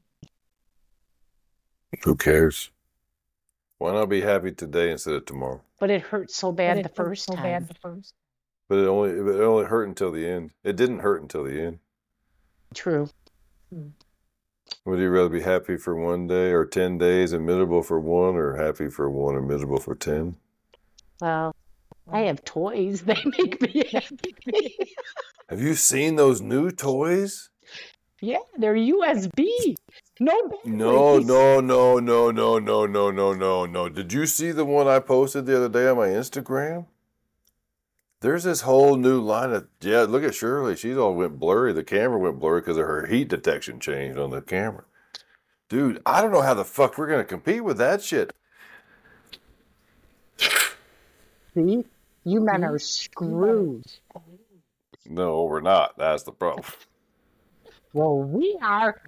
[2.04, 2.70] Who cares?
[3.80, 5.62] Why not be happy today instead of tomorrow?
[5.80, 7.44] But it hurt so bad it the hurt first so time.
[7.44, 8.14] bad the first.
[8.70, 10.52] But it only it only hurt until the end.
[10.64, 11.80] It didn't hurt until the end.
[12.74, 13.10] True.
[14.86, 18.36] Would you rather be happy for one day or ten days and miserable for one,
[18.36, 20.38] or happy for one and miserable for ten?
[21.20, 21.56] Well,
[22.12, 23.02] I have toys.
[23.06, 24.36] They make me happy.
[25.50, 27.50] Have you seen those new toys?
[28.22, 29.76] yeah, they're USB.
[30.20, 30.66] No batteries.
[30.66, 33.90] No, no, no, no, no, no, no, no, no, no.
[33.90, 36.86] Did you see the one I posted the other day on my Instagram?
[38.22, 40.02] There's this whole new line of yeah.
[40.04, 41.74] Look at Shirley; she's all went blurry.
[41.74, 44.86] The camera went blurry because of her heat detection changed on the camera.
[45.70, 48.34] Dude, I don't know how the fuck we're gonna compete with that shit.
[51.54, 51.84] See?
[52.24, 53.86] You men are screwed.
[55.06, 55.98] No, we're not.
[55.98, 56.66] That's the problem.
[57.94, 59.02] Well, we are.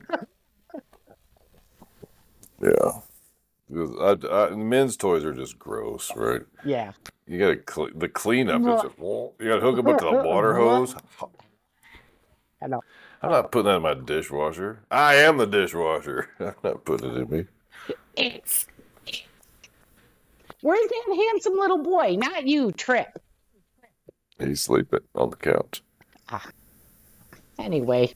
[2.62, 3.02] Yeah.
[3.70, 6.42] Because I, I, men's toys are just gross, right?
[6.66, 6.92] Yeah.
[7.28, 8.62] You got to cl- the cleanup.
[8.62, 10.96] Is a, you got to hook them up to the water hose.
[12.62, 12.82] I know.
[13.22, 14.84] I'm not putting that in my dishwasher.
[14.92, 16.30] I am the dishwasher.
[16.40, 17.46] I'm not putting it in me.
[20.62, 22.16] Where's that handsome little boy?
[22.18, 23.08] Not you, Trip.
[24.40, 25.82] He's sleeping on the couch.
[26.30, 26.48] Ah.
[27.60, 28.14] Anyway,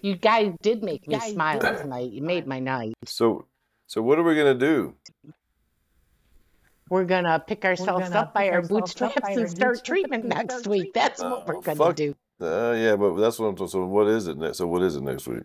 [0.00, 2.10] you guys did make me Guys smile tonight.
[2.10, 2.94] You made my night.
[3.04, 3.46] So,
[3.86, 4.94] so what are we gonna do?
[6.92, 8.70] We're gonna pick ourselves gonna up by pick our ourselves
[9.00, 10.92] up bootstraps by and start bootstraps treatment and next start week.
[10.92, 11.96] That's what we're gonna fuck.
[11.96, 12.14] do.
[12.38, 13.66] Uh, yeah, but that's what I'm.
[13.66, 14.58] So, what is it next?
[14.58, 15.44] So, what is it next week?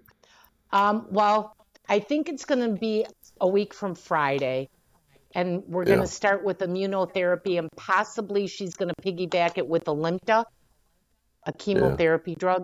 [0.73, 1.53] Um, well,
[1.87, 3.05] I think it's gonna be
[3.39, 4.67] a week from Friday.
[5.35, 6.09] And we're going to Yeah.
[6.09, 10.45] start with immunotherapy, and possibly she's going to piggyback it with Alimta,
[11.45, 12.63] a chemotherapy drug.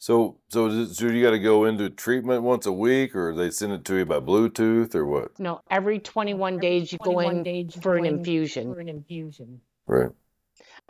[0.00, 3.50] So, so, does- so you got to go into treatment once a week, or they
[3.50, 5.38] send it to you by Bluetooth, or what?
[5.38, 8.72] No, every 21 days you go in days for an infusion.
[8.72, 9.60] For an infusion.
[9.86, 10.10] Right.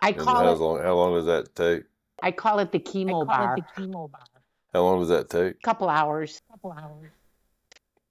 [0.00, 0.80] I And call it long?
[0.82, 1.84] How long does that take?
[2.22, 3.56] I call it the chemo bar.
[3.56, 4.20] the chemo bar.
[4.72, 5.60] How long does that take?
[5.62, 6.40] Couple hours.
[6.50, 7.10] Couple hours.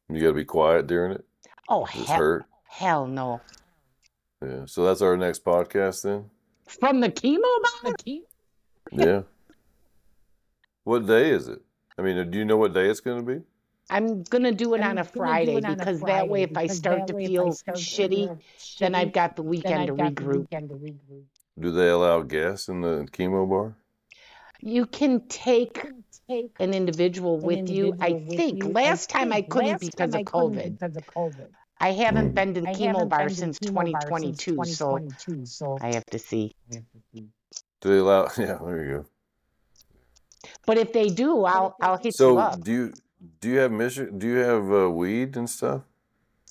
[0.10, 1.26] You got to be quiet during it.
[1.70, 2.46] Oh Does hell, hurt?
[2.68, 3.42] hell no.
[4.46, 4.66] Yeah.
[4.66, 6.30] So that's our next podcast then.
[6.68, 7.92] From the chemo bar?
[7.92, 8.22] The chemo
[8.92, 9.22] Yeah.
[10.84, 11.62] What day is it?
[11.98, 13.42] I mean, do you know what day it's going to be?
[13.90, 16.58] I'm gonna do it I'm on a Friday it on a because that way, if
[16.58, 18.38] I start to way if I feel start to shitty, feel
[18.80, 20.38] then I've got the weekend I've to got the regroup.
[20.40, 21.24] weekend to regroup.
[21.60, 23.76] Do they allow guests in the chemo bar?
[24.62, 25.86] You can take
[26.30, 27.96] Take an individual an with you.
[28.00, 28.72] I with think you.
[28.72, 30.80] last time I couldn't last because time of I couldn't COVID.
[30.80, 31.48] Because of COVID.
[31.80, 32.36] I haven't Mm.
[32.36, 36.06] been to the I chemo bar since chemo bar since 2022, so so I have
[36.06, 36.56] to see.
[36.72, 37.28] I have to see.
[37.82, 38.30] Do they allow?
[38.38, 39.06] Yeah, there you go.
[40.66, 42.93] But if they do, I'll I'll hit you So, do you
[43.41, 44.18] do you have mission?
[44.18, 45.82] Do you have uh, weed and stuff?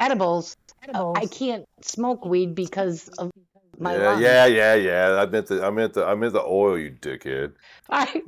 [0.00, 0.56] Edibles.
[0.82, 1.16] Edibles.
[1.18, 3.30] I can't smoke weed because of
[3.78, 4.20] my yeah, lungs.
[4.22, 5.20] yeah, yeah, yeah.
[5.22, 7.52] I meant the I meant the I meant the oil, you dickhead.
[7.90, 8.22] I,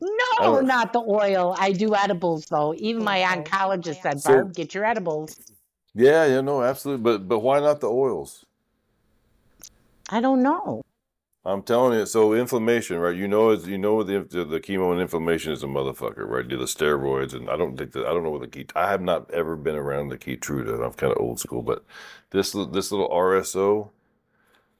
[0.00, 0.08] no,
[0.40, 0.60] Oh.
[0.60, 1.54] not the oil.
[1.58, 2.74] I do edibles though.
[2.76, 5.36] Even my oncologist said, So- Barb, get your edibles.
[5.94, 7.02] Yeah, yeah, no, absolutely.
[7.02, 8.44] But but why not the oils?
[10.10, 10.83] I don't know.
[11.46, 12.06] I'm telling you.
[12.06, 13.14] So inflammation, right?
[13.14, 16.46] You know, you know the the, chemo and inflammation is a motherfucker, right?
[16.46, 18.66] Do the steroids, and I don't think that I don't know what the key.
[18.74, 20.74] I have not ever been around the Keytruda.
[20.74, 21.84] And I'm kind of old school, but
[22.30, 23.90] this this little RSO,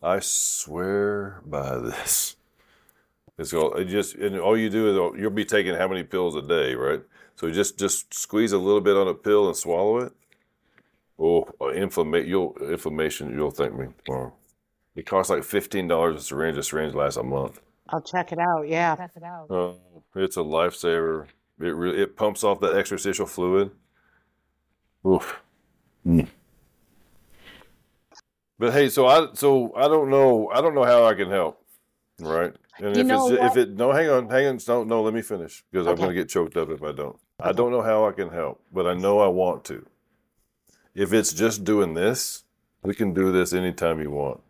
[0.02, 2.36] I swear by this.
[3.36, 6.02] It's all it just and all you do is oh, you'll be taking how many
[6.02, 7.02] pills a day, right?
[7.36, 10.12] So just just squeeze a little bit on a pill and swallow it.
[11.18, 12.28] Oh, uh, inflammation!
[12.28, 13.32] You'll inflammation.
[13.34, 14.32] You'll thank me tomorrow.
[14.94, 16.56] It costs like fifteen dollars a syringe.
[16.56, 17.60] A syringe lasts a month.
[17.88, 18.68] I'll check it out.
[18.68, 18.96] Yeah.
[18.96, 19.46] Check it out.
[19.50, 19.76] Oh,
[20.14, 21.26] it's a lifesaver.
[21.60, 23.70] It really it pumps off that extracellular fluid.
[25.06, 25.40] Oof.
[26.06, 26.28] Mm.
[28.58, 31.60] But hey, so I so I don't know I don't know how I can help,
[32.20, 32.54] right?
[32.78, 35.14] And You if know it's if it no hang on hang on no no let
[35.14, 37.16] me finish because I'm gonna get choked up if I don't.
[37.40, 39.86] I don't know how I can help, but I know I want to.
[40.94, 42.44] If it's just doing this,
[42.82, 44.40] we can do this anytime you want.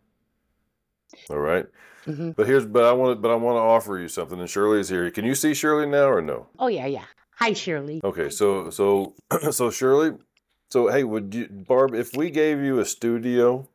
[1.31, 1.67] All right.
[2.05, 4.39] hmm But here's but I want to but I want to offer you something.
[4.41, 5.11] And Shirley is here.
[5.11, 6.49] Can you see Shirley now or no?
[6.59, 7.05] Oh yeah, yeah.
[7.37, 8.01] Hi, Shirley.
[8.05, 9.15] Okay, so so
[9.51, 10.13] so Shirley,
[10.71, 13.69] so hey, would you Barb, if we gave you a studio,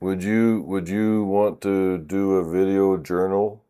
[0.00, 3.64] would you would you want to do a video journal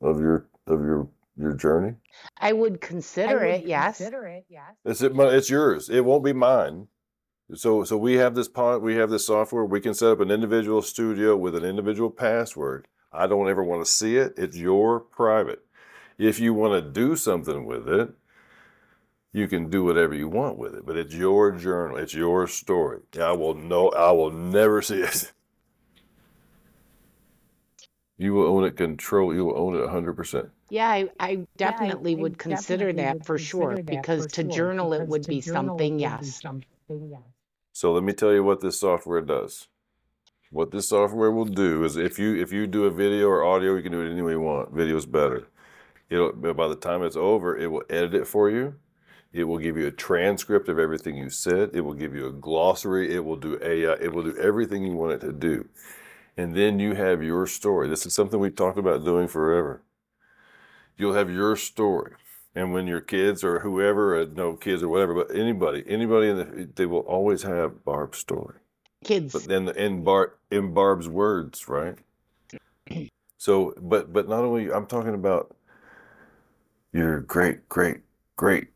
[0.00, 1.94] of your of your your journey?
[2.38, 3.66] I would I consider would it.
[3.66, 3.98] Yes.
[3.98, 4.74] Consider it, yes.
[4.84, 5.88] It's it, it's yours.
[5.88, 6.88] It won't be mine.
[7.54, 9.64] So so we have this pod, we have this software.
[9.64, 12.86] We can set up an individual studio with an individual password.
[13.12, 14.34] I don't ever want to see it.
[14.36, 15.64] It's your private.
[16.18, 18.10] If you want to do something with it,
[19.32, 20.84] you can do whatever you want with it.
[20.84, 21.96] But it's your journal.
[21.96, 23.00] It's your story.
[23.18, 23.90] I will no.
[23.90, 25.32] I will never see it.
[28.18, 28.76] You will own it.
[28.76, 29.34] Control.
[29.34, 30.50] You will own it hundred percent.
[30.70, 34.24] Yeah, I, I definitely I would consider definitely that would for consider sure that because
[34.24, 35.98] for to sure, journal it would be something.
[36.02, 36.40] would be Yes.
[36.42, 37.37] something, yes.
[37.72, 39.68] So let me tell you what this software does.
[40.50, 43.76] What this software will do is if you if you do a video or audio,
[43.76, 44.72] you can do it any way you want.
[44.72, 45.48] Video is better.
[46.08, 48.76] It'll by the time it's over, it will edit it for you.
[49.30, 51.70] It will give you a transcript of everything you said.
[51.74, 53.14] It will give you a glossary.
[53.14, 53.94] It will do AI.
[54.00, 55.68] It will do everything you want it to do.
[56.36, 57.88] And then you have your story.
[57.88, 59.82] This is something we talked about doing forever.
[60.96, 62.12] You'll have your story.
[62.54, 66.68] And when your kids or whoever, no kids or whatever, but anybody, anybody in the,
[66.74, 68.56] they will always have Barb's story.
[69.04, 69.32] Kids.
[69.32, 71.96] But then in Bar in Barb's words, right?
[73.40, 75.56] So, but but not only I'm talking about
[76.92, 78.00] your great great
[78.34, 78.68] great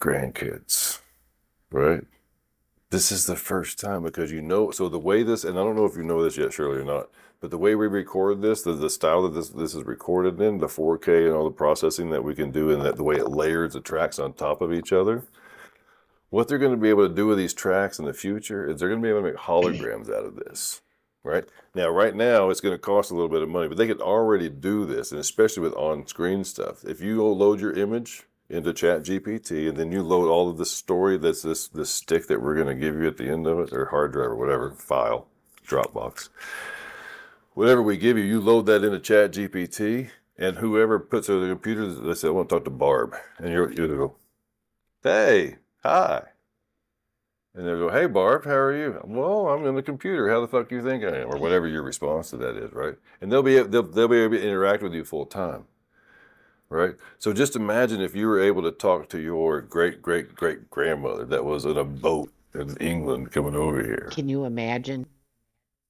[0.00, 1.00] grandkids,
[1.72, 2.04] right?
[2.90, 4.70] This is the first time because you know.
[4.70, 6.84] So the way this, and I don't know if you know this yet, Shirley, or
[6.84, 7.08] not,
[7.40, 10.58] but the way we record this, the, the style that this this is recorded in,
[10.58, 13.30] the 4K and all the processing that we can do, and that the way it
[13.30, 15.24] layers the tracks on top of each other.
[16.28, 18.78] What they're going to be able to do with these tracks in the future is
[18.78, 20.80] they're going to be able to make holograms out of this,
[21.24, 21.44] right?
[21.74, 24.00] Now, right now, it's going to cost a little bit of money, but they can
[24.00, 26.84] already do this, and especially with on-screen stuff.
[26.84, 30.66] If you load your image into Chat GPT, and then you load all of the
[30.66, 33.58] story that's this this stick that we're going to give you at the end of
[33.58, 35.26] it, or hard drive or whatever file,
[35.66, 36.28] Dropbox,
[37.54, 41.42] whatever we give you, you load that into Chat GPT, and whoever puts it on
[41.42, 44.16] the computer, they say, "I want to talk to Barb," and you're you go,
[45.02, 46.24] "Hey, hi."
[47.54, 50.30] And they'll go, "Hey, Barb, how are you?" Well, I'm in the computer.
[50.30, 52.72] How the fuck do you think I am, or whatever your response to that is,
[52.72, 52.94] right?
[53.20, 55.66] And they'll be they'll, they'll be able to interact with you full time
[56.70, 56.94] right?
[57.18, 61.26] So just imagine if you were able to talk to your great great great grandmother
[61.26, 64.08] that was in a boat in England coming over here.
[64.10, 65.06] Can you imagine?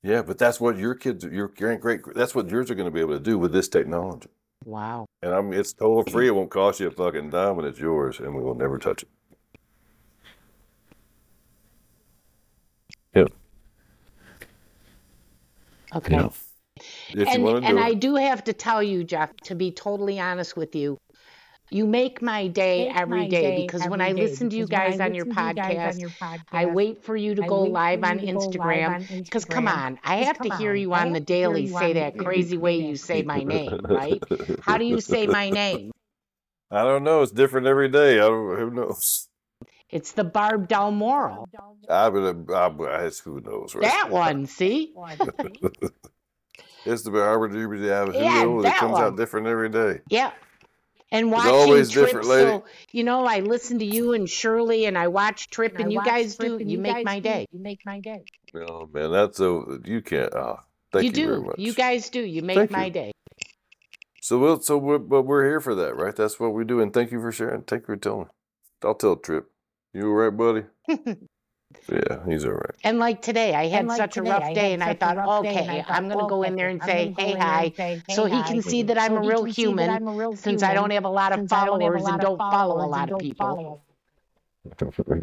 [0.03, 2.95] Yeah, but that's what your kids, your great great, that's what yours are going to
[2.95, 4.29] be able to do with this technology.
[4.65, 5.07] Wow.
[5.23, 6.29] And I mean, it's total free.
[6.29, 9.03] It won't cost you a fucking dime, and it's yours, and we will never touch
[9.03, 9.09] it.
[13.15, 13.25] Yeah.
[15.95, 16.15] Okay.
[16.15, 16.29] Yeah.
[17.13, 19.71] If and you want to and I do have to tell you, Jeff, to be
[19.71, 20.99] totally honest with you,
[21.71, 24.51] you make my day Make every my day day because every when I day, listen
[24.51, 26.67] to you because when I guys on your listen to you guys on podcast, I
[26.67, 29.25] wait for you to go live you on go live Instagram.
[29.25, 32.59] Because come on, I have to hear on, you on the daily say that crazy
[32.59, 34.23] way you say my name, right?
[34.63, 35.93] How do you say my name?
[36.73, 37.23] I don't know.
[37.23, 38.17] It's different every day.
[38.19, 38.59] I don't.
[38.59, 39.29] Who knows?
[39.89, 41.47] It's the Barb Del Moro.
[41.89, 42.49] I would.
[42.49, 43.83] I, I, it's who knows, right?
[43.83, 44.93] That one, see?
[46.87, 49.03] It's the Arbor Duber Dab Yeah, Who that that comes one.
[49.03, 50.01] out different every day.
[50.09, 50.33] Yeah.
[51.13, 52.47] And watching always Trip, different, lady.
[52.49, 55.93] so you know, I listen to you and Shirley, and I watch Trip, And and
[55.93, 56.57] you guys Trip do.
[56.59, 57.47] and You you make my do- day.
[57.51, 58.23] You make my day.
[58.55, 60.33] Oh man, that's so you can't.
[60.35, 60.61] Ah,
[60.93, 61.27] thank you you, do.
[61.27, 61.55] very much.
[61.59, 62.21] You guys do.
[62.21, 62.91] You make Thank my you.
[62.93, 63.13] day.
[64.23, 64.61] So we'll.
[64.61, 66.15] So we're, but we're here for that, right?
[66.15, 66.81] That's what we do.
[66.81, 67.63] And thank you for sharing.
[67.63, 68.29] Thank you for telling.
[68.85, 69.51] I'll tell Trip.
[69.93, 70.65] You all right, buddy?
[71.91, 72.75] yeah, he's all right.
[72.85, 75.17] And like today, I had like such today, a rough day, had and I thought,
[75.17, 77.65] rough day, and okay, I thought, I'm gonna go in there and say, hey, hi,
[77.65, 78.61] and say, so he can hi.
[78.61, 80.75] see that I'm So a real can see that human, I'm a real since I
[80.75, 82.85] don't have a lot of since I don't have a followers lot and don't follow
[82.85, 83.47] a lot of people.
[83.47, 83.81] follow.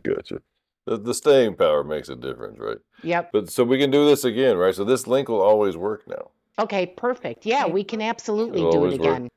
[0.04, 0.42] gotcha.
[0.86, 2.78] The, the staying power makes a difference, right?
[3.04, 3.32] Yep.
[3.34, 4.74] But so we can do this again, right?
[4.74, 6.32] So this link will always work now.
[6.60, 7.46] Okay, perfect.
[7.46, 9.24] Yeah, we can absolutely It'll do it again.
[9.24, 9.32] work.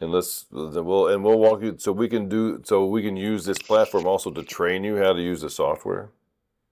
[0.00, 0.06] Again.
[0.06, 3.44] And let's we'll and we'll walk you so we can do so we can use
[3.44, 6.10] this platform also to train you how to use the software.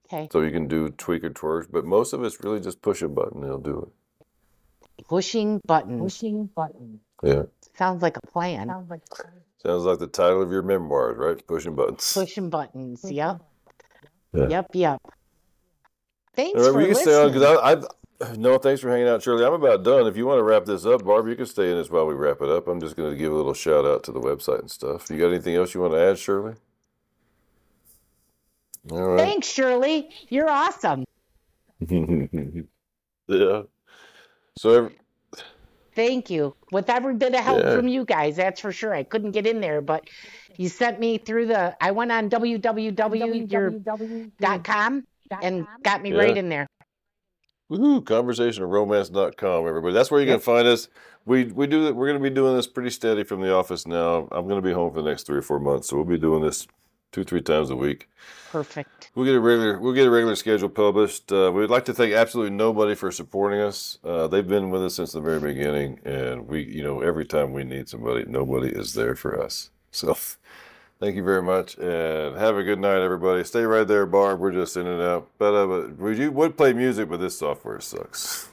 [0.05, 0.29] Okay.
[0.31, 3.09] So you can do tweak or twerk, but most of it's really just push a
[3.09, 5.05] button, and it'll do it.
[5.07, 5.99] Pushing button.
[5.99, 7.01] Pushing button.
[7.23, 7.43] Yeah.
[7.77, 8.67] Sounds like a plan.
[8.67, 9.01] Sounds like
[9.63, 11.45] Sounds like the title of your memoirs, right?
[11.45, 12.13] Pushing buttons.
[12.13, 13.03] Pushing buttons.
[13.03, 13.41] Yep.
[14.33, 14.47] Yeah.
[14.47, 14.67] Yep.
[14.73, 15.01] Yep.
[16.35, 17.41] Thanks All right, for well, you can stay on listening.
[17.41, 17.83] because I, I
[18.37, 19.45] no thanks for hanging out, Shirley.
[19.45, 20.07] I'm about done.
[20.07, 22.13] If you want to wrap this up, Barb, you can stay in this while we
[22.15, 22.67] wrap it up.
[22.67, 25.09] I'm just going to give a little shout out to the website and stuff.
[25.09, 26.55] You got anything else you want to add, Shirley?
[28.91, 29.19] All right.
[29.19, 30.09] Thanks, Shirley.
[30.29, 31.03] You're awesome.
[31.89, 33.63] yeah.
[34.57, 34.95] So every,
[35.93, 36.55] Thank you.
[36.71, 37.75] With every bit of help Yeah.
[37.75, 38.93] from you guys, that's for sure.
[38.93, 40.07] I couldn't get in there, but
[40.55, 41.75] you sent me through the.
[41.81, 42.93] I went on www.your.com
[45.41, 46.17] and got me Yeah.
[46.17, 46.67] right in there.
[47.69, 48.01] Woohoo!
[48.03, 49.93] Conversationalromance.com, everybody.
[49.93, 50.35] That's where you Yep.
[50.39, 50.87] can find us.
[51.25, 54.27] We we do we're going to be doing this pretty steady from the office now.
[54.31, 56.17] I'm going to be home for the next three or four months, so we'll be
[56.17, 56.65] doing this
[57.11, 58.07] two three times a week.
[58.51, 59.11] Perfect.
[59.15, 61.29] We'll get a regular we'll get a regular schedule published.
[61.31, 63.97] Uh, we'd like to thank absolutely nobody for supporting us.
[64.05, 67.51] Uh, they've been with us since the very beginning, and we you know every time
[67.51, 69.71] we need somebody, nobody is there for us.
[69.91, 70.15] So.
[70.99, 73.43] Thank you very much, and have a good night, everybody.
[73.43, 74.39] Stay right there, Barb.
[74.39, 75.29] We're just in and out.
[75.37, 78.49] But uh, we would play music, but this software sucks.